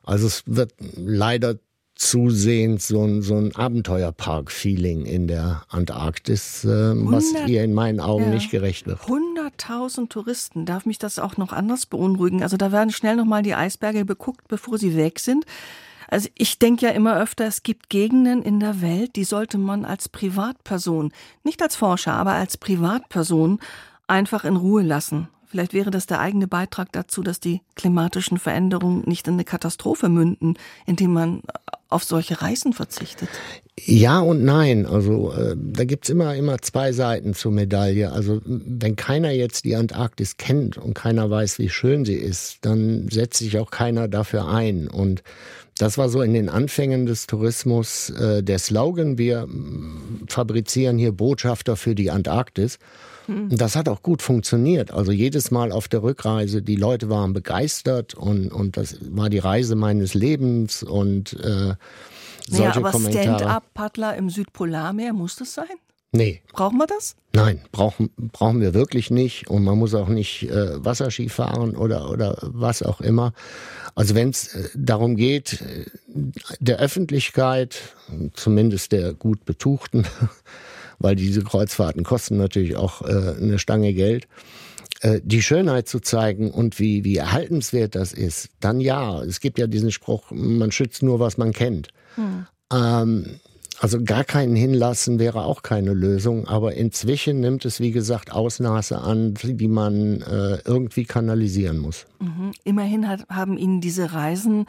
Also 0.02 0.26
es 0.26 0.42
wird 0.46 0.74
leider 0.96 1.56
zusehends 1.94 2.88
so 2.88 3.04
ein, 3.04 3.22
so 3.22 3.36
ein 3.36 3.54
Abenteuerpark-Feeling 3.54 5.04
in 5.04 5.26
der 5.26 5.64
Antarktis, 5.68 6.64
äh, 6.64 6.90
100, 6.90 7.12
was 7.12 7.48
ihr 7.48 7.64
in 7.64 7.74
meinen 7.74 8.00
Augen 8.00 8.24
ja, 8.24 8.30
nicht 8.30 8.50
gerecht 8.50 8.86
wird. 8.86 9.00
100.000 9.00 10.08
Touristen, 10.08 10.64
darf 10.64 10.86
mich 10.86 10.98
das 10.98 11.18
auch 11.18 11.36
noch 11.36 11.52
anders 11.52 11.86
beunruhigen? 11.86 12.42
Also 12.42 12.56
da 12.56 12.70
werden 12.70 12.90
schnell 12.90 13.16
nochmal 13.16 13.42
die 13.42 13.54
Eisberge 13.54 14.04
beguckt, 14.04 14.46
bevor 14.48 14.78
sie 14.78 14.96
weg 14.96 15.18
sind. 15.18 15.44
Also 16.08 16.28
ich 16.34 16.58
denke 16.58 16.86
ja 16.86 16.92
immer 16.92 17.20
öfter, 17.20 17.44
es 17.46 17.62
gibt 17.62 17.90
Gegenden 17.90 18.42
in 18.42 18.60
der 18.60 18.80
Welt, 18.80 19.14
die 19.16 19.24
sollte 19.24 19.58
man 19.58 19.84
als 19.84 20.08
Privatperson, 20.08 21.12
nicht 21.44 21.62
als 21.62 21.76
Forscher, 21.76 22.14
aber 22.14 22.32
als 22.32 22.56
Privatperson 22.56 23.60
einfach 24.06 24.44
in 24.44 24.56
Ruhe 24.56 24.82
lassen. 24.82 25.28
Vielleicht 25.48 25.72
wäre 25.72 25.90
das 25.90 26.06
der 26.06 26.20
eigene 26.20 26.46
Beitrag 26.46 26.92
dazu, 26.92 27.22
dass 27.22 27.40
die 27.40 27.62
klimatischen 27.74 28.38
Veränderungen 28.38 29.02
nicht 29.06 29.26
in 29.28 29.34
eine 29.34 29.44
Katastrophe 29.44 30.08
münden, 30.08 30.58
indem 30.86 31.12
man 31.12 31.42
auf 31.88 32.04
solche 32.04 32.42
Reisen 32.42 32.74
verzichtet. 32.74 33.30
Ja 33.80 34.20
und 34.20 34.44
nein. 34.44 34.84
Also 34.84 35.32
äh, 35.32 35.56
da 35.56 35.84
gibt's 35.84 36.10
immer, 36.10 36.34
immer 36.34 36.58
zwei 36.58 36.92
Seiten 36.92 37.32
zur 37.32 37.52
Medaille. 37.52 38.12
Also 38.12 38.42
wenn 38.44 38.96
keiner 38.96 39.30
jetzt 39.30 39.64
die 39.64 39.74
Antarktis 39.74 40.36
kennt 40.36 40.76
und 40.76 40.94
keiner 40.94 41.30
weiß, 41.30 41.58
wie 41.58 41.70
schön 41.70 42.04
sie 42.04 42.16
ist, 42.16 42.58
dann 42.62 43.08
setzt 43.10 43.38
sich 43.38 43.58
auch 43.58 43.70
keiner 43.70 44.06
dafür 44.06 44.48
ein. 44.48 44.88
Und 44.88 45.22
das 45.78 45.96
war 45.96 46.10
so 46.10 46.20
in 46.20 46.34
den 46.34 46.50
Anfängen 46.50 47.06
des 47.06 47.26
Tourismus 47.26 48.10
äh, 48.10 48.42
der 48.42 48.58
Slogan. 48.58 49.16
Wir 49.16 49.48
fabrizieren 50.28 50.98
hier 50.98 51.12
Botschafter 51.12 51.76
für 51.76 51.94
die 51.94 52.10
Antarktis. 52.10 52.78
Hm. 53.28 53.50
Das 53.50 53.76
hat 53.76 53.88
auch 53.88 54.02
gut 54.02 54.22
funktioniert. 54.22 54.90
Also 54.90 55.12
jedes 55.12 55.50
Mal 55.50 55.70
auf 55.70 55.86
der 55.86 56.02
Rückreise, 56.02 56.62
die 56.62 56.76
Leute 56.76 57.10
waren 57.10 57.34
begeistert 57.34 58.14
und, 58.14 58.50
und 58.50 58.76
das 58.76 58.96
war 59.10 59.28
die 59.28 59.38
Reise 59.38 59.76
meines 59.76 60.14
Lebens 60.14 60.82
und 60.82 61.34
äh, 61.34 61.74
solche 62.48 62.64
ja, 62.64 62.76
aber 62.76 62.90
Kommentare. 62.90 63.24
Stand-up-Paddler 63.24 64.16
im 64.16 64.30
Südpolarmeer, 64.30 65.12
muss 65.12 65.36
das 65.36 65.52
sein? 65.54 65.66
Nee. 66.10 66.40
Brauchen 66.52 66.78
wir 66.78 66.86
das? 66.86 67.16
Nein, 67.34 67.60
brauchen, 67.70 68.08
brauchen 68.16 68.62
wir 68.62 68.72
wirklich 68.72 69.10
nicht. 69.10 69.48
Und 69.48 69.62
man 69.62 69.78
muss 69.78 69.94
auch 69.94 70.08
nicht 70.08 70.44
äh, 70.44 70.82
Wasserski 70.82 71.28
fahren 71.28 71.76
oder, 71.76 72.10
oder 72.10 72.38
was 72.40 72.82
auch 72.82 73.02
immer. 73.02 73.34
Also 73.94 74.14
wenn 74.14 74.30
es 74.30 74.54
äh, 74.54 74.70
darum 74.74 75.16
geht, 75.16 75.60
äh, 75.60 75.84
der 76.60 76.78
Öffentlichkeit, 76.78 77.94
zumindest 78.32 78.92
der 78.92 79.12
gut 79.12 79.44
betuchten, 79.44 80.06
weil 80.98 81.16
diese 81.16 81.42
Kreuzfahrten 81.42 82.04
kosten 82.04 82.36
natürlich 82.36 82.76
auch 82.76 83.02
äh, 83.02 83.34
eine 83.40 83.58
Stange 83.58 83.92
Geld, 83.94 84.28
äh, 85.00 85.20
die 85.22 85.42
Schönheit 85.42 85.88
zu 85.88 86.00
zeigen 86.00 86.50
und 86.50 86.78
wie, 86.78 87.04
wie 87.04 87.16
erhaltenswert 87.16 87.94
das 87.94 88.12
ist, 88.12 88.50
dann 88.60 88.80
ja. 88.80 89.22
Es 89.22 89.40
gibt 89.40 89.58
ja 89.58 89.66
diesen 89.66 89.92
Spruch, 89.92 90.30
man 90.30 90.72
schützt 90.72 91.02
nur, 91.02 91.20
was 91.20 91.38
man 91.38 91.52
kennt. 91.52 91.88
Hm. 92.16 92.46
Ähm, 92.72 93.40
also 93.80 94.02
gar 94.02 94.24
keinen 94.24 94.56
hinlassen 94.56 95.20
wäre 95.20 95.44
auch 95.44 95.62
keine 95.62 95.94
Lösung, 95.94 96.48
aber 96.48 96.74
inzwischen 96.74 97.40
nimmt 97.40 97.64
es, 97.64 97.78
wie 97.78 97.92
gesagt, 97.92 98.32
Ausmaße 98.32 98.98
an, 98.98 99.34
die 99.34 99.68
man 99.68 100.20
äh, 100.22 100.58
irgendwie 100.64 101.04
kanalisieren 101.04 101.78
muss. 101.78 102.06
Mhm. 102.18 102.52
Immerhin 102.64 103.08
hat, 103.08 103.28
haben 103.28 103.56
Ihnen 103.56 103.80
diese 103.80 104.12
Reisen 104.12 104.66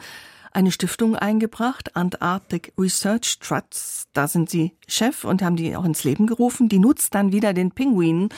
eine 0.52 0.72
Stiftung 0.72 1.16
eingebracht, 1.16 1.96
Antarctic 1.96 2.72
Research 2.78 3.38
Trust. 3.40 4.08
Da 4.12 4.28
sind 4.28 4.50
Sie 4.50 4.72
Chef 4.86 5.24
und 5.24 5.42
haben 5.42 5.56
die 5.56 5.76
auch 5.76 5.84
ins 5.84 6.04
Leben 6.04 6.26
gerufen. 6.26 6.68
Die 6.68 6.78
nutzt 6.78 7.14
dann 7.14 7.32
wieder 7.32 7.52
den 7.52 7.70
Pinguinen. 7.70 8.28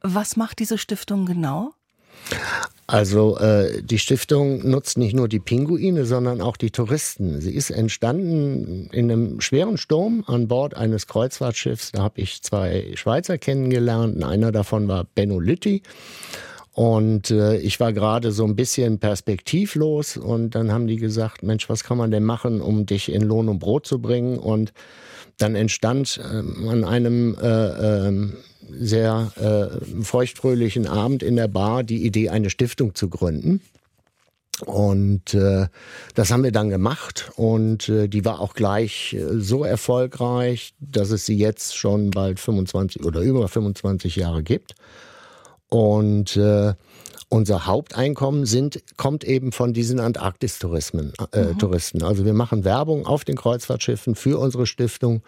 Was 0.00 0.36
macht 0.36 0.58
diese 0.58 0.78
Stiftung 0.78 1.26
genau? 1.26 1.72
Also 2.86 3.36
äh, 3.38 3.82
die 3.82 3.98
Stiftung 3.98 4.66
nutzt 4.66 4.96
nicht 4.96 5.14
nur 5.14 5.28
die 5.28 5.40
Pinguine, 5.40 6.06
sondern 6.06 6.40
auch 6.40 6.56
die 6.56 6.70
Touristen. 6.70 7.40
Sie 7.42 7.54
ist 7.54 7.68
entstanden 7.68 8.88
in 8.92 9.12
einem 9.12 9.40
schweren 9.42 9.76
Sturm 9.76 10.24
an 10.26 10.48
Bord 10.48 10.74
eines 10.74 11.06
Kreuzfahrtschiffs. 11.06 11.92
Da 11.92 12.02
habe 12.02 12.20
ich 12.22 12.42
zwei 12.42 12.92
Schweizer 12.94 13.36
kennengelernt. 13.36 14.24
Einer 14.24 14.52
davon 14.52 14.88
war 14.88 15.04
Benno 15.04 15.38
Lütti. 15.38 15.82
Und 16.78 17.32
äh, 17.32 17.56
ich 17.56 17.80
war 17.80 17.92
gerade 17.92 18.30
so 18.30 18.44
ein 18.44 18.54
bisschen 18.54 19.00
perspektivlos 19.00 20.16
und 20.16 20.54
dann 20.54 20.70
haben 20.70 20.86
die 20.86 20.94
gesagt, 20.94 21.42
Mensch, 21.42 21.68
was 21.68 21.82
kann 21.82 21.98
man 21.98 22.12
denn 22.12 22.22
machen, 22.22 22.60
um 22.60 22.86
dich 22.86 23.10
in 23.10 23.22
Lohn 23.22 23.48
und 23.48 23.58
Brot 23.58 23.84
zu 23.84 24.00
bringen? 24.00 24.38
Und 24.38 24.72
dann 25.38 25.56
entstand 25.56 26.20
äh, 26.22 26.68
an 26.68 26.84
einem 26.84 27.36
äh, 27.42 27.48
äh, 27.48 28.28
sehr 28.70 29.32
äh, 29.40 30.04
feuchtfröhlichen 30.04 30.86
Abend 30.86 31.24
in 31.24 31.34
der 31.34 31.48
Bar 31.48 31.82
die 31.82 32.06
Idee, 32.06 32.28
eine 32.28 32.48
Stiftung 32.48 32.94
zu 32.94 33.08
gründen. 33.08 33.60
Und 34.64 35.34
äh, 35.34 35.66
das 36.14 36.30
haben 36.30 36.44
wir 36.44 36.52
dann 36.52 36.70
gemacht 36.70 37.32
und 37.34 37.88
äh, 37.88 38.06
die 38.06 38.24
war 38.24 38.38
auch 38.38 38.54
gleich 38.54 39.14
äh, 39.14 39.40
so 39.40 39.64
erfolgreich, 39.64 40.74
dass 40.78 41.10
es 41.10 41.26
sie 41.26 41.36
jetzt 41.36 41.76
schon 41.76 42.12
bald 42.12 42.38
25 42.38 43.04
oder 43.04 43.20
über 43.20 43.48
25 43.48 44.14
Jahre 44.14 44.44
gibt. 44.44 44.76
Und 45.68 46.36
äh, 46.36 46.74
unser 47.28 47.66
Haupteinkommen 47.66 48.46
sind, 48.46 48.82
kommt 48.96 49.24
eben 49.24 49.52
von 49.52 49.72
diesen 49.72 50.00
Antarktis-Touristen. 50.00 51.12
Äh, 51.32 51.52
mhm. 51.52 52.02
Also 52.02 52.24
wir 52.24 52.32
machen 52.32 52.64
Werbung 52.64 53.06
auf 53.06 53.24
den 53.24 53.36
Kreuzfahrtschiffen 53.36 54.14
für 54.14 54.38
unsere 54.38 54.66
Stiftung 54.66 55.22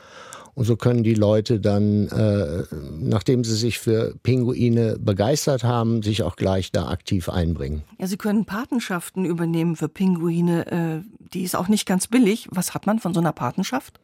und 0.55 0.65
so 0.65 0.77
können 0.77 1.03
die 1.03 1.15
Leute 1.15 1.61
dann, 1.61 2.09
äh, 2.09 2.65
nachdem 3.01 3.45
sie 3.45 3.55
sich 3.55 3.79
für 3.79 4.15
Pinguine 4.23 4.97
begeistert 4.99 5.65
haben, 5.65 6.03
sich 6.03 6.23
auch 6.23 6.37
gleich 6.37 6.73
da 6.73 6.89
aktiv 6.89 7.29
einbringen. 7.29 7.83
Ja, 7.99 8.07
Sie 8.07 8.17
können 8.17 8.45
Patenschaften 8.45 9.25
übernehmen 9.25 9.77
für 9.77 9.89
Pinguine. 9.89 10.67
Äh, 10.67 11.29
die 11.33 11.43
ist 11.43 11.57
auch 11.57 11.69
nicht 11.69 11.87
ganz 11.87 12.09
billig. 12.09 12.49
Was 12.51 12.75
hat 12.75 12.87
man 12.87 12.99
von 12.99 13.15
so 13.15 13.21
einer 13.21 13.33
Patenschaft? 13.33 14.01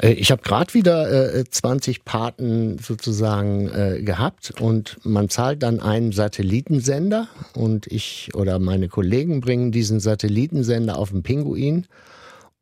Äh, 0.00 0.12
ich 0.12 0.30
habe 0.30 0.42
gerade 0.42 0.74
wieder 0.74 1.34
äh, 1.34 1.44
20 1.48 2.04
Paten 2.04 2.78
sozusagen 2.78 3.68
äh, 3.68 4.02
gehabt 4.02 4.60
und 4.60 4.98
man 5.04 5.28
zahlt 5.28 5.62
dann 5.62 5.80
einen 5.80 6.12
Satellitensender 6.12 7.28
und 7.54 7.86
ich 7.86 8.30
oder 8.34 8.58
meine 8.58 8.88
Kollegen 8.88 9.40
bringen 9.40 9.72
diesen 9.72 10.00
Satellitensender 10.00 10.98
auf 10.98 11.10
den 11.10 11.22
Pinguin 11.22 11.86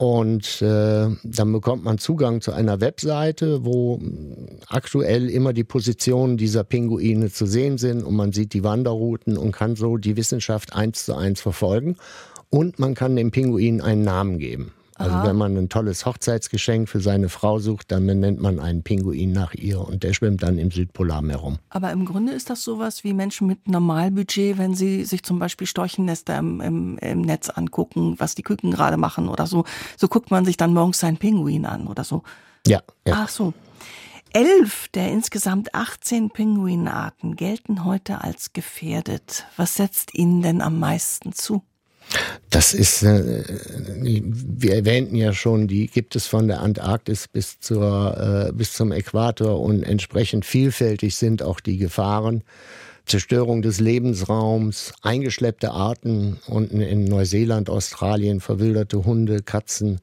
Und 0.00 0.62
äh, 0.62 1.08
dann 1.22 1.52
bekommt 1.52 1.84
man 1.84 1.98
Zugang 1.98 2.40
zu 2.40 2.52
einer 2.52 2.80
Webseite, 2.80 3.66
wo 3.66 4.00
aktuell 4.66 5.28
immer 5.28 5.52
die 5.52 5.62
Positionen 5.62 6.38
dieser 6.38 6.64
Pinguine 6.64 7.30
zu 7.30 7.44
sehen 7.44 7.76
sind 7.76 8.02
und 8.02 8.16
man 8.16 8.32
sieht 8.32 8.54
die 8.54 8.64
Wanderrouten 8.64 9.36
und 9.36 9.52
kann 9.52 9.76
so 9.76 9.98
die 9.98 10.16
Wissenschaft 10.16 10.72
eins 10.72 11.04
zu 11.04 11.14
eins 11.14 11.42
verfolgen. 11.42 11.96
Und 12.48 12.78
man 12.78 12.94
kann 12.94 13.14
dem 13.14 13.30
Pinguin 13.30 13.82
einen 13.82 14.02
Namen 14.02 14.38
geben. 14.38 14.72
Also 15.00 15.16
Aha. 15.16 15.28
wenn 15.28 15.36
man 15.36 15.56
ein 15.56 15.70
tolles 15.70 16.04
Hochzeitsgeschenk 16.04 16.86
für 16.86 17.00
seine 17.00 17.30
Frau 17.30 17.58
sucht, 17.58 17.90
dann 17.90 18.06
benennt 18.06 18.38
man 18.38 18.58
einen 18.58 18.82
Pinguin 18.82 19.32
nach 19.32 19.54
ihr 19.54 19.80
und 19.80 20.02
der 20.02 20.12
schwimmt 20.12 20.42
dann 20.42 20.58
im 20.58 20.70
Südpolarmeer 20.70 21.38
rum. 21.38 21.58
Aber 21.70 21.90
im 21.90 22.04
Grunde 22.04 22.34
ist 22.34 22.50
das 22.50 22.62
sowas 22.62 23.02
wie 23.02 23.14
Menschen 23.14 23.46
mit 23.46 23.66
Normalbudget, 23.66 24.58
wenn 24.58 24.74
sie 24.74 25.06
sich 25.06 25.22
zum 25.22 25.38
Beispiel 25.38 25.66
Storchennester 25.66 26.36
im, 26.36 26.60
im, 26.60 26.98
im 26.98 27.22
Netz 27.22 27.48
angucken, 27.48 28.16
was 28.18 28.34
die 28.34 28.42
Küken 28.42 28.72
gerade 28.72 28.98
machen 28.98 29.30
oder 29.30 29.46
so. 29.46 29.64
So 29.96 30.06
guckt 30.06 30.30
man 30.30 30.44
sich 30.44 30.58
dann 30.58 30.74
morgens 30.74 31.00
seinen 31.00 31.16
Pinguin 31.16 31.64
an 31.64 31.86
oder 31.86 32.04
so. 32.04 32.22
Ja. 32.66 32.82
ja. 33.06 33.14
Ach 33.16 33.30
so. 33.30 33.54
Elf 34.34 34.88
der 34.88 35.10
insgesamt 35.10 35.74
18 35.74 36.28
Pinguinarten 36.28 37.36
gelten 37.36 37.86
heute 37.86 38.22
als 38.22 38.52
gefährdet. 38.52 39.46
Was 39.56 39.76
setzt 39.76 40.14
ihnen 40.14 40.42
denn 40.42 40.60
am 40.60 40.78
meisten 40.78 41.32
zu? 41.32 41.62
Das 42.50 42.74
ist, 42.74 43.02
äh, 43.02 43.44
wir 44.02 44.74
erwähnten 44.74 45.14
ja 45.14 45.32
schon, 45.32 45.68
die 45.68 45.86
gibt 45.86 46.16
es 46.16 46.26
von 46.26 46.48
der 46.48 46.60
Antarktis 46.60 47.28
bis 47.28 47.60
zur, 47.60 48.48
äh, 48.48 48.52
bis 48.52 48.72
zum 48.72 48.90
Äquator 48.90 49.60
und 49.60 49.84
entsprechend 49.84 50.44
vielfältig 50.44 51.14
sind 51.16 51.42
auch 51.42 51.60
die 51.60 51.78
Gefahren. 51.78 52.42
Zerstörung 53.06 53.62
des 53.62 53.80
Lebensraums, 53.80 54.92
eingeschleppte 55.02 55.70
Arten 55.70 56.38
unten 56.46 56.80
in 56.80 57.04
Neuseeland, 57.04 57.70
Australien, 57.70 58.40
verwilderte 58.40 59.04
Hunde, 59.04 59.42
Katzen 59.42 60.00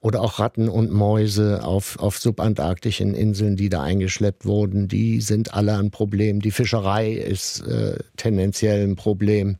oder 0.00 0.20
auch 0.20 0.38
Ratten 0.38 0.68
und 0.68 0.92
Mäuse 0.92 1.64
auf, 1.64 1.98
auf 1.98 2.18
subantarktischen 2.18 3.14
Inseln, 3.14 3.56
die 3.56 3.68
da 3.68 3.82
eingeschleppt 3.82 4.44
wurden, 4.44 4.88
die 4.88 5.20
sind 5.20 5.54
alle 5.54 5.76
ein 5.76 5.90
Problem. 5.90 6.40
Die 6.40 6.50
Fischerei 6.50 7.12
ist 7.12 7.66
äh, 7.66 7.98
tendenziell 8.16 8.86
ein 8.86 8.96
Problem 8.96 9.56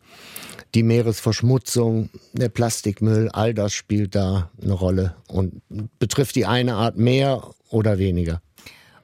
die 0.76 0.82
Meeresverschmutzung, 0.82 2.10
der 2.34 2.50
Plastikmüll, 2.50 3.30
all 3.32 3.54
das 3.54 3.72
spielt 3.72 4.14
da 4.14 4.50
eine 4.62 4.74
Rolle 4.74 5.16
und 5.26 5.62
betrifft 5.98 6.36
die 6.36 6.44
eine 6.44 6.74
Art 6.74 6.98
mehr 6.98 7.50
oder 7.70 7.98
weniger. 7.98 8.42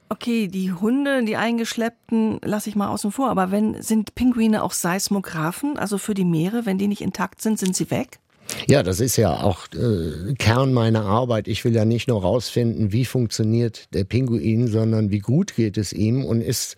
Okay, 0.07 0.47
die 0.47 0.71
Hunde, 0.71 1.25
die 1.25 1.35
eingeschleppten, 1.35 2.39
lasse 2.43 2.69
ich 2.69 2.75
mal 2.75 2.89
außen 2.89 3.11
vor. 3.11 3.31
Aber 3.31 3.49
wenn 3.49 3.81
sind 3.81 4.13
Pinguine 4.13 4.61
auch 4.61 4.71
Seismographen, 4.71 5.79
also 5.79 5.97
für 5.97 6.13
die 6.13 6.25
Meere, 6.25 6.67
wenn 6.67 6.77
die 6.77 6.87
nicht 6.87 7.01
intakt 7.01 7.41
sind, 7.41 7.57
sind 7.57 7.75
sie 7.75 7.89
weg? 7.89 8.19
Ja, 8.67 8.83
das 8.83 8.99
ist 8.99 9.17
ja 9.17 9.41
auch 9.41 9.65
äh, 9.73 10.35
Kern 10.35 10.73
meiner 10.73 11.05
Arbeit. 11.05 11.47
Ich 11.47 11.65
will 11.65 11.73
ja 11.73 11.85
nicht 11.85 12.07
nur 12.07 12.21
rausfinden, 12.21 12.91
wie 12.91 13.05
funktioniert 13.05 13.91
der 13.95 14.03
Pinguin, 14.03 14.67
sondern 14.67 15.09
wie 15.09 15.19
gut 15.19 15.55
geht 15.55 15.79
es 15.79 15.91
ihm 15.91 16.23
und 16.23 16.41
ist 16.41 16.75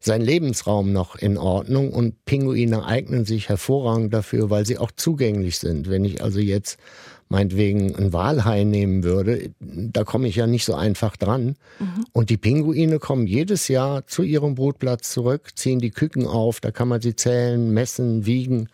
sein 0.00 0.20
Lebensraum 0.20 0.92
noch 0.92 1.16
in 1.16 1.38
Ordnung 1.38 1.92
und 1.92 2.24
Pinguine 2.24 2.84
eignen 2.84 3.24
sich 3.24 3.48
hervorragend 3.48 4.12
dafür, 4.12 4.50
weil 4.50 4.66
sie 4.66 4.78
auch 4.78 4.90
zugänglich 4.90 5.58
sind. 5.58 5.88
Wenn 5.88 6.04
ich 6.04 6.22
also 6.22 6.38
jetzt 6.38 6.78
meinetwegen 7.28 7.96
ein 7.96 8.12
Walhai 8.12 8.64
nehmen 8.64 9.02
würde, 9.02 9.50
da 9.60 10.04
komme 10.04 10.28
ich 10.28 10.36
ja 10.36 10.46
nicht 10.46 10.64
so 10.64 10.74
einfach 10.74 11.16
dran. 11.16 11.56
Mhm. 11.78 12.04
Und 12.12 12.30
die 12.30 12.36
Pinguine 12.36 12.98
kommen 12.98 13.26
jedes 13.26 13.68
Jahr 13.68 14.06
zu 14.06 14.22
ihrem 14.22 14.54
Brutplatz 14.54 15.10
zurück, 15.12 15.50
ziehen 15.56 15.80
die 15.80 15.90
Küken 15.90 16.26
auf, 16.26 16.60
da 16.60 16.70
kann 16.70 16.88
man 16.88 17.00
sie 17.00 17.16
zählen, 17.16 17.70
messen, 17.70 18.26
wiegen 18.26 18.68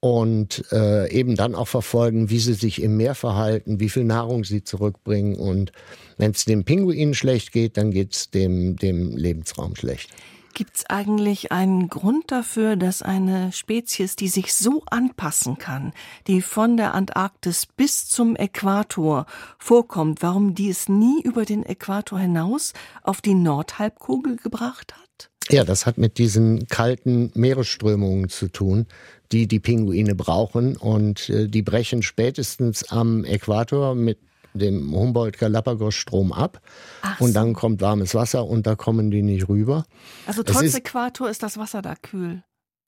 und 0.00 0.64
äh, 0.70 1.10
eben 1.10 1.34
dann 1.34 1.54
auch 1.54 1.68
verfolgen, 1.68 2.28
wie 2.28 2.38
sie 2.38 2.54
sich 2.54 2.82
im 2.82 2.96
Meer 2.98 3.14
verhalten, 3.14 3.80
wie 3.80 3.88
viel 3.88 4.04
Nahrung 4.04 4.44
sie 4.44 4.62
zurückbringen. 4.62 5.36
Und 5.36 5.72
wenn 6.18 6.32
es 6.32 6.44
dem 6.44 6.64
Pinguin 6.64 7.14
schlecht 7.14 7.52
geht, 7.52 7.78
dann 7.78 7.90
geht 7.90 8.12
es 8.14 8.30
dem, 8.30 8.76
dem 8.76 9.16
Lebensraum 9.16 9.76
schlecht. 9.76 10.10
Gibt 10.54 10.76
es 10.76 10.86
eigentlich 10.86 11.50
einen 11.50 11.88
Grund 11.88 12.30
dafür, 12.30 12.76
dass 12.76 13.02
eine 13.02 13.50
Spezies, 13.50 14.14
die 14.14 14.28
sich 14.28 14.54
so 14.54 14.84
anpassen 14.86 15.58
kann, 15.58 15.92
die 16.28 16.42
von 16.42 16.76
der 16.76 16.94
Antarktis 16.94 17.66
bis 17.66 18.08
zum 18.08 18.36
Äquator 18.36 19.26
vorkommt, 19.58 20.22
warum 20.22 20.54
die 20.54 20.70
es 20.70 20.88
nie 20.88 21.20
über 21.22 21.44
den 21.44 21.66
Äquator 21.66 22.20
hinaus 22.20 22.72
auf 23.02 23.20
die 23.20 23.34
Nordhalbkugel 23.34 24.36
gebracht 24.36 24.94
hat? 24.94 25.30
Ja, 25.50 25.64
das 25.64 25.86
hat 25.86 25.98
mit 25.98 26.18
diesen 26.18 26.68
kalten 26.68 27.32
Meeresströmungen 27.34 28.28
zu 28.28 28.46
tun, 28.46 28.86
die 29.32 29.48
die 29.48 29.60
Pinguine 29.60 30.14
brauchen. 30.14 30.76
Und 30.76 31.28
äh, 31.30 31.48
die 31.48 31.62
brechen 31.62 32.02
spätestens 32.02 32.90
am 32.90 33.24
Äquator 33.24 33.96
mit 33.96 34.18
dem 34.54 34.94
Humboldt-Galapagos-Strom 34.94 36.32
ab. 36.32 36.60
Ach 37.02 37.20
und 37.20 37.34
dann 37.34 37.52
kommt 37.52 37.80
warmes 37.80 38.14
Wasser 38.14 38.46
und 38.46 38.66
da 38.66 38.76
kommen 38.76 39.10
die 39.10 39.22
nicht 39.22 39.48
rüber. 39.48 39.84
Also 40.26 40.42
trotz 40.42 40.62
ist, 40.62 40.74
Äquator 40.76 41.28
ist 41.28 41.42
das 41.42 41.58
Wasser 41.58 41.82
da 41.82 41.94
kühl? 41.96 42.42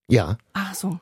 Ja. 0.08 0.38
Ach 0.52 0.74
so. 0.74 1.00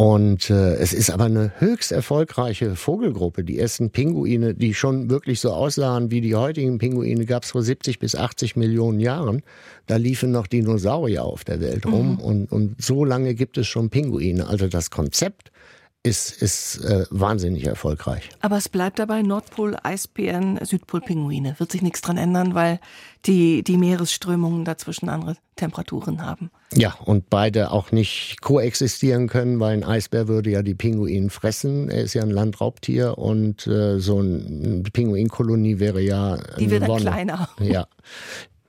Und 0.00 0.48
äh, 0.48 0.76
es 0.76 0.94
ist 0.94 1.10
aber 1.10 1.24
eine 1.24 1.52
höchst 1.58 1.92
erfolgreiche 1.92 2.74
Vogelgruppe. 2.74 3.44
Die 3.44 3.58
ersten 3.58 3.90
Pinguine, 3.90 4.54
die 4.54 4.72
schon 4.72 5.10
wirklich 5.10 5.40
so 5.40 5.52
aussahen 5.52 6.10
wie 6.10 6.22
die 6.22 6.34
heutigen 6.34 6.78
Pinguine, 6.78 7.26
gab 7.26 7.42
es 7.42 7.50
vor 7.50 7.62
70 7.62 7.98
bis 7.98 8.16
80 8.16 8.56
Millionen 8.56 8.98
Jahren. 8.98 9.42
Da 9.86 9.96
liefen 9.96 10.30
noch 10.30 10.46
Dinosaurier 10.46 11.22
auf 11.22 11.44
der 11.44 11.60
Welt 11.60 11.84
rum. 11.84 12.12
Mhm. 12.12 12.18
Und, 12.18 12.50
und 12.50 12.82
so 12.82 13.04
lange 13.04 13.34
gibt 13.34 13.58
es 13.58 13.66
schon 13.66 13.90
Pinguine. 13.90 14.46
Also 14.46 14.68
das 14.68 14.88
Konzept 14.90 15.52
ist, 16.02 16.40
ist 16.40 16.82
äh, 16.84 17.04
wahnsinnig 17.10 17.66
erfolgreich. 17.66 18.30
Aber 18.40 18.56
es 18.56 18.70
bleibt 18.70 18.98
dabei 18.98 19.20
Nordpol, 19.20 19.76
Eisbären, 19.82 20.58
Südpol-Pinguine. 20.62 21.56
Wird 21.58 21.72
sich 21.72 21.82
nichts 21.82 22.00
dran 22.00 22.16
ändern, 22.16 22.54
weil 22.54 22.80
die, 23.26 23.62
die 23.62 23.76
Meeresströmungen 23.76 24.64
dazwischen 24.64 25.10
andere 25.10 25.36
Temperaturen 25.56 26.24
haben. 26.24 26.50
Ja, 26.72 26.94
und 27.04 27.28
beide 27.28 27.70
auch 27.70 27.92
nicht 27.92 28.40
koexistieren 28.40 29.28
können, 29.28 29.60
weil 29.60 29.74
ein 29.74 29.84
Eisbär 29.84 30.26
würde 30.26 30.50
ja 30.50 30.62
die 30.62 30.74
Pinguine 30.74 31.28
fressen. 31.28 31.90
Er 31.90 32.02
ist 32.02 32.14
ja 32.14 32.22
ein 32.22 32.30
Landraubtier 32.30 33.18
und 33.18 33.66
äh, 33.66 33.98
so 33.98 34.20
eine 34.20 34.82
Pinguinkolonie 34.90 35.80
wäre 35.80 36.00
ja. 36.00 36.38
Die 36.58 36.70
wird 36.70 36.88
dann 36.88 36.96
kleiner. 36.96 37.50
Ja. 37.60 37.86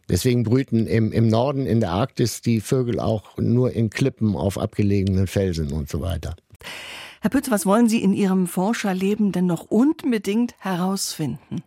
Deswegen 0.09 0.43
brüten 0.43 0.87
im, 0.87 1.13
im 1.13 1.29
Norden 1.29 1.65
in 1.65 1.79
der 1.79 1.91
Arktis 1.91 2.41
die 2.41 2.59
Vögel 2.59 2.99
auch 2.99 3.37
nur 3.37 3.71
in 3.71 3.89
Klippen 3.89 4.35
auf 4.35 4.57
abgelegenen 4.57 5.27
Felsen 5.27 5.71
und 5.71 5.87
so 5.87 6.01
weiter. 6.01 6.35
Herr 7.21 7.29
Pütz, 7.29 7.51
was 7.51 7.67
wollen 7.67 7.88
Sie 7.88 8.01
in 8.01 8.13
Ihrem 8.13 8.47
Forscherleben 8.47 9.31
denn 9.31 9.45
noch 9.45 9.69
unbedingt 9.69 10.55
herausfinden? 10.57 11.62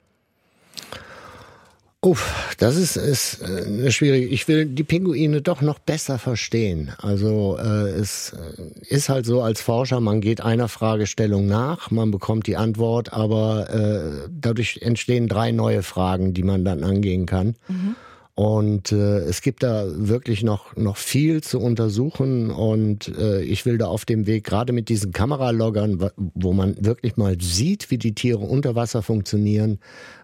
Uff, 2.00 2.54
das 2.58 2.76
ist, 2.76 2.96
ist 2.96 3.40
äh, 3.40 3.64
eine 3.64 3.92
schwierige. 3.92 4.26
Ich 4.26 4.46
will 4.48 4.66
die 4.66 4.82
Pinguine 4.82 5.40
doch 5.40 5.62
noch 5.62 5.78
besser 5.78 6.18
verstehen. 6.18 6.92
Also 6.98 7.56
äh, 7.56 7.88
es 7.90 8.34
äh, 8.34 8.94
ist 8.94 9.08
halt 9.08 9.24
so 9.24 9.40
als 9.42 9.62
Forscher, 9.62 10.00
man 10.00 10.20
geht 10.20 10.42
einer 10.42 10.68
Fragestellung 10.68 11.46
nach, 11.46 11.92
man 11.92 12.10
bekommt 12.10 12.48
die 12.48 12.56
Antwort, 12.56 13.12
aber 13.12 13.70
äh, 13.70 14.28
dadurch 14.28 14.80
entstehen 14.82 15.28
drei 15.28 15.52
neue 15.52 15.82
Fragen, 15.82 16.34
die 16.34 16.42
man 16.42 16.64
dann 16.64 16.82
angehen 16.82 17.26
kann. 17.26 17.54
Mhm. 17.68 17.94
Und 18.36 18.90
äh, 18.90 19.18
es 19.20 19.42
gibt 19.42 19.62
da 19.62 19.84
wirklich 19.86 20.42
noch, 20.42 20.74
noch 20.76 20.96
viel 20.96 21.40
zu 21.40 21.60
untersuchen 21.60 22.50
und 22.50 23.06
äh, 23.16 23.42
ich 23.42 23.64
will 23.64 23.78
da 23.78 23.86
auf 23.86 24.04
dem 24.04 24.26
Weg, 24.26 24.42
gerade 24.42 24.72
mit 24.72 24.88
diesen 24.88 25.12
Kameraloggern, 25.12 26.10
wo 26.16 26.52
man 26.52 26.74
wirklich 26.84 27.16
mal 27.16 27.40
sieht, 27.40 27.92
wie 27.92 27.98
die 27.98 28.12
Tiere 28.12 28.40
unter 28.40 28.74
Wasser 28.74 29.02
funktionieren, 29.02 29.78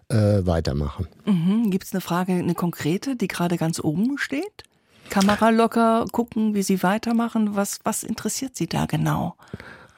äh, 0.09 0.45
weitermachen. 0.45 1.07
Mhm. 1.25 1.71
Gibt 1.71 1.85
es 1.85 1.93
eine 1.93 2.01
Frage, 2.01 2.33
eine 2.33 2.53
konkrete, 2.53 3.15
die 3.15 3.29
gerade 3.29 3.55
ganz 3.55 3.79
oben 3.79 4.17
steht? 4.17 4.63
Kameralogger 5.09 6.05
gucken, 6.11 6.53
wie 6.53 6.63
sie 6.63 6.83
weitermachen. 6.83 7.55
Was, 7.55 7.79
was 7.83 8.03
interessiert 8.03 8.55
Sie 8.55 8.67
da 8.67 8.85
genau? 8.87 9.35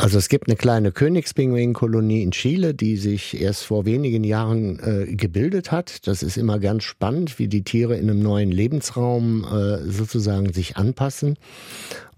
Also 0.03 0.17
es 0.17 0.27
gibt 0.27 0.49
eine 0.49 0.57
kleine 0.57 0.91
Königspinguinkolonie 0.91 2.23
in 2.23 2.31
Chile, 2.31 2.73
die 2.73 2.97
sich 2.97 3.39
erst 3.39 3.63
vor 3.63 3.85
wenigen 3.85 4.25
Jahren 4.25 4.77
äh, 4.79 5.15
gebildet 5.15 5.71
hat. 5.71 6.05
Das 6.07 6.23
ist 6.23 6.35
immer 6.35 6.59
ganz 6.59 6.83
spannend, 6.83 7.39
wie 7.39 7.47
die 7.47 7.63
Tiere 7.63 7.95
in 7.95 8.09
einem 8.09 8.21
neuen 8.21 8.51
Lebensraum 8.51 9.45
äh, 9.45 9.77
sozusagen 9.89 10.51
sich 10.51 10.75
anpassen. 10.75 11.37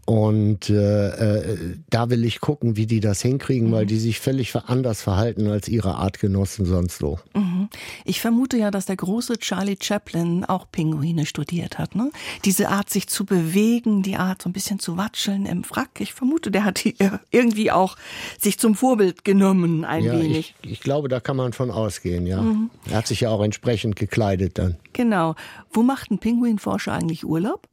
Und 0.06 0.70
äh, 0.70 1.08
äh, 1.08 1.78
da 1.90 2.12
will 2.12 2.26
ich 2.26 2.40
gucken, 2.40 2.78
wie 2.78 2.86
die 2.86 3.00
das 3.00 3.24
hinkriegen, 3.24 3.70
mhm. 3.70 3.74
weil 3.74 3.86
die 3.88 3.98
sich 3.98 4.20
völlig 4.20 4.56
anders 4.56 5.02
verhalten 5.02 5.48
als 5.48 5.68
ihre 5.68 5.96
Artgenossen 5.96 6.66
sonst 6.66 7.00
so. 7.00 7.20
Mhm. 7.34 7.70
Ich 8.06 8.22
vermute 8.22 8.56
ja, 8.56 8.70
dass 8.70 8.86
der 8.86 8.98
große 8.98 9.40
Charlie 9.40 9.78
Chaplin 9.82 10.46
auch 10.46 10.68
Pinguine 10.72 11.26
studiert 11.26 11.80
hat. 11.80 11.96
Ne? 11.96 12.12
Diese 12.46 12.70
Art, 12.70 12.92
sich 12.92 13.08
zu 13.08 13.26
bewegen, 13.26 14.04
die 14.04 14.16
Art, 14.16 14.44
so 14.44 14.50
ein 14.50 14.54
bisschen 14.54 14.78
zu 14.78 14.96
watscheln 14.96 15.48
im 15.48 15.64
Wrack. 15.68 16.00
Ich 16.00 16.14
vermute, 16.14 16.52
der 16.52 16.66
hat 16.66 16.86
irgendwie 17.32 17.72
auch 17.72 17.96
sich 18.40 18.60
zum 18.60 18.76
Vorbild 18.76 19.26
genommen, 19.26 19.86
ein 19.86 20.04
ja, 20.04 20.14
wenig. 20.14 20.54
Ich, 20.62 20.72
ich, 20.72 20.80
glaube, 20.82 21.08
da 21.08 21.20
kann 21.20 21.36
man 21.36 21.52
von 21.52 21.72
ausgehen, 21.72 22.28
ja. 22.28 22.44
Mhm. 22.44 22.70
Er 22.88 22.98
hat 22.98 23.08
sich 23.08 23.22
ja 23.22 23.30
auch 23.32 23.42
entsprechend 23.42 23.96
gekleidet 23.96 24.60
dann. 24.60 24.78
Genau. 24.94 25.34
Wo 25.72 25.82
macht 25.82 26.12
ein 26.12 26.20
Pinguinforscher 26.20 26.94
eigentlich 26.94 27.26
Urlaub? 27.26 27.68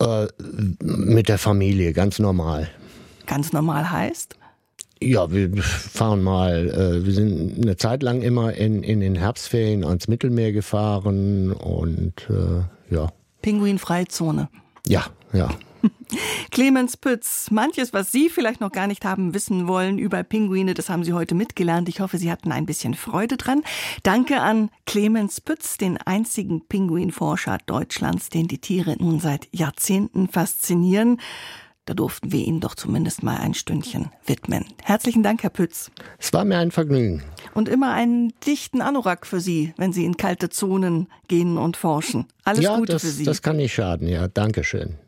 Äh, 0.00 0.26
mit 0.82 1.28
der 1.28 1.38
Familie, 1.38 1.92
ganz 1.92 2.18
normal. 2.18 2.68
Ganz 3.26 3.52
normal 3.52 3.90
heißt? 3.90 4.36
Ja, 5.02 5.30
wir 5.30 5.50
fahren 5.62 6.22
mal, 6.22 6.68
äh, 6.68 7.04
wir 7.04 7.12
sind 7.12 7.62
eine 7.62 7.76
Zeit 7.76 8.02
lang 8.02 8.22
immer 8.22 8.54
in, 8.54 8.82
in 8.82 9.00
den 9.00 9.14
Herbstferien 9.14 9.84
ans 9.84 10.08
Mittelmeer 10.08 10.52
gefahren 10.52 11.52
und 11.52 12.28
äh, 12.30 12.94
ja. 12.94 13.08
Pinguinfreizone. 13.42 14.48
Ja, 14.86 15.06
ja. 15.32 15.48
Clemens 16.50 16.96
Pütz, 16.96 17.50
manches, 17.50 17.92
was 17.92 18.12
Sie 18.12 18.28
vielleicht 18.28 18.60
noch 18.60 18.72
gar 18.72 18.86
nicht 18.86 19.04
haben 19.04 19.34
wissen 19.34 19.68
wollen 19.68 19.98
über 19.98 20.22
Pinguine, 20.22 20.74
das 20.74 20.88
haben 20.88 21.04
Sie 21.04 21.12
heute 21.12 21.34
mitgelernt. 21.34 21.88
Ich 21.88 22.00
hoffe, 22.00 22.18
Sie 22.18 22.30
hatten 22.30 22.52
ein 22.52 22.66
bisschen 22.66 22.94
Freude 22.94 23.36
dran. 23.36 23.62
Danke 24.02 24.40
an 24.40 24.70
Clemens 24.86 25.40
Pütz, 25.40 25.76
den 25.76 25.98
einzigen 25.98 26.66
Pinguinforscher 26.66 27.58
Deutschlands, 27.66 28.28
den 28.28 28.48
die 28.48 28.60
Tiere 28.60 28.96
nun 28.98 29.20
seit 29.20 29.48
Jahrzehnten 29.52 30.28
faszinieren. 30.28 31.18
Da 31.86 31.94
durften 31.94 32.32
wir 32.32 32.44
Ihnen 32.44 32.58
doch 32.58 32.74
zumindest 32.74 33.22
mal 33.22 33.36
ein 33.36 33.54
Stündchen 33.54 34.10
widmen. 34.26 34.64
Herzlichen 34.82 35.22
Dank, 35.22 35.44
Herr 35.44 35.50
Pütz. 35.50 35.92
Es 36.18 36.32
war 36.32 36.44
mir 36.44 36.58
ein 36.58 36.72
Vergnügen. 36.72 37.22
Und 37.54 37.68
immer 37.68 37.92
einen 37.92 38.32
dichten 38.44 38.80
Anorak 38.80 39.24
für 39.24 39.38
Sie, 39.38 39.72
wenn 39.76 39.92
Sie 39.92 40.04
in 40.04 40.16
kalte 40.16 40.50
Zonen 40.50 41.06
gehen 41.28 41.56
und 41.56 41.76
forschen. 41.76 42.26
Alles 42.42 42.64
ja, 42.64 42.76
Gute 42.76 42.94
das, 42.94 43.02
für 43.02 43.08
Sie. 43.08 43.24
Das 43.24 43.40
kann 43.40 43.58
nicht 43.58 43.72
schaden, 43.72 44.08
ja. 44.08 44.26
Dankeschön. 44.26 44.98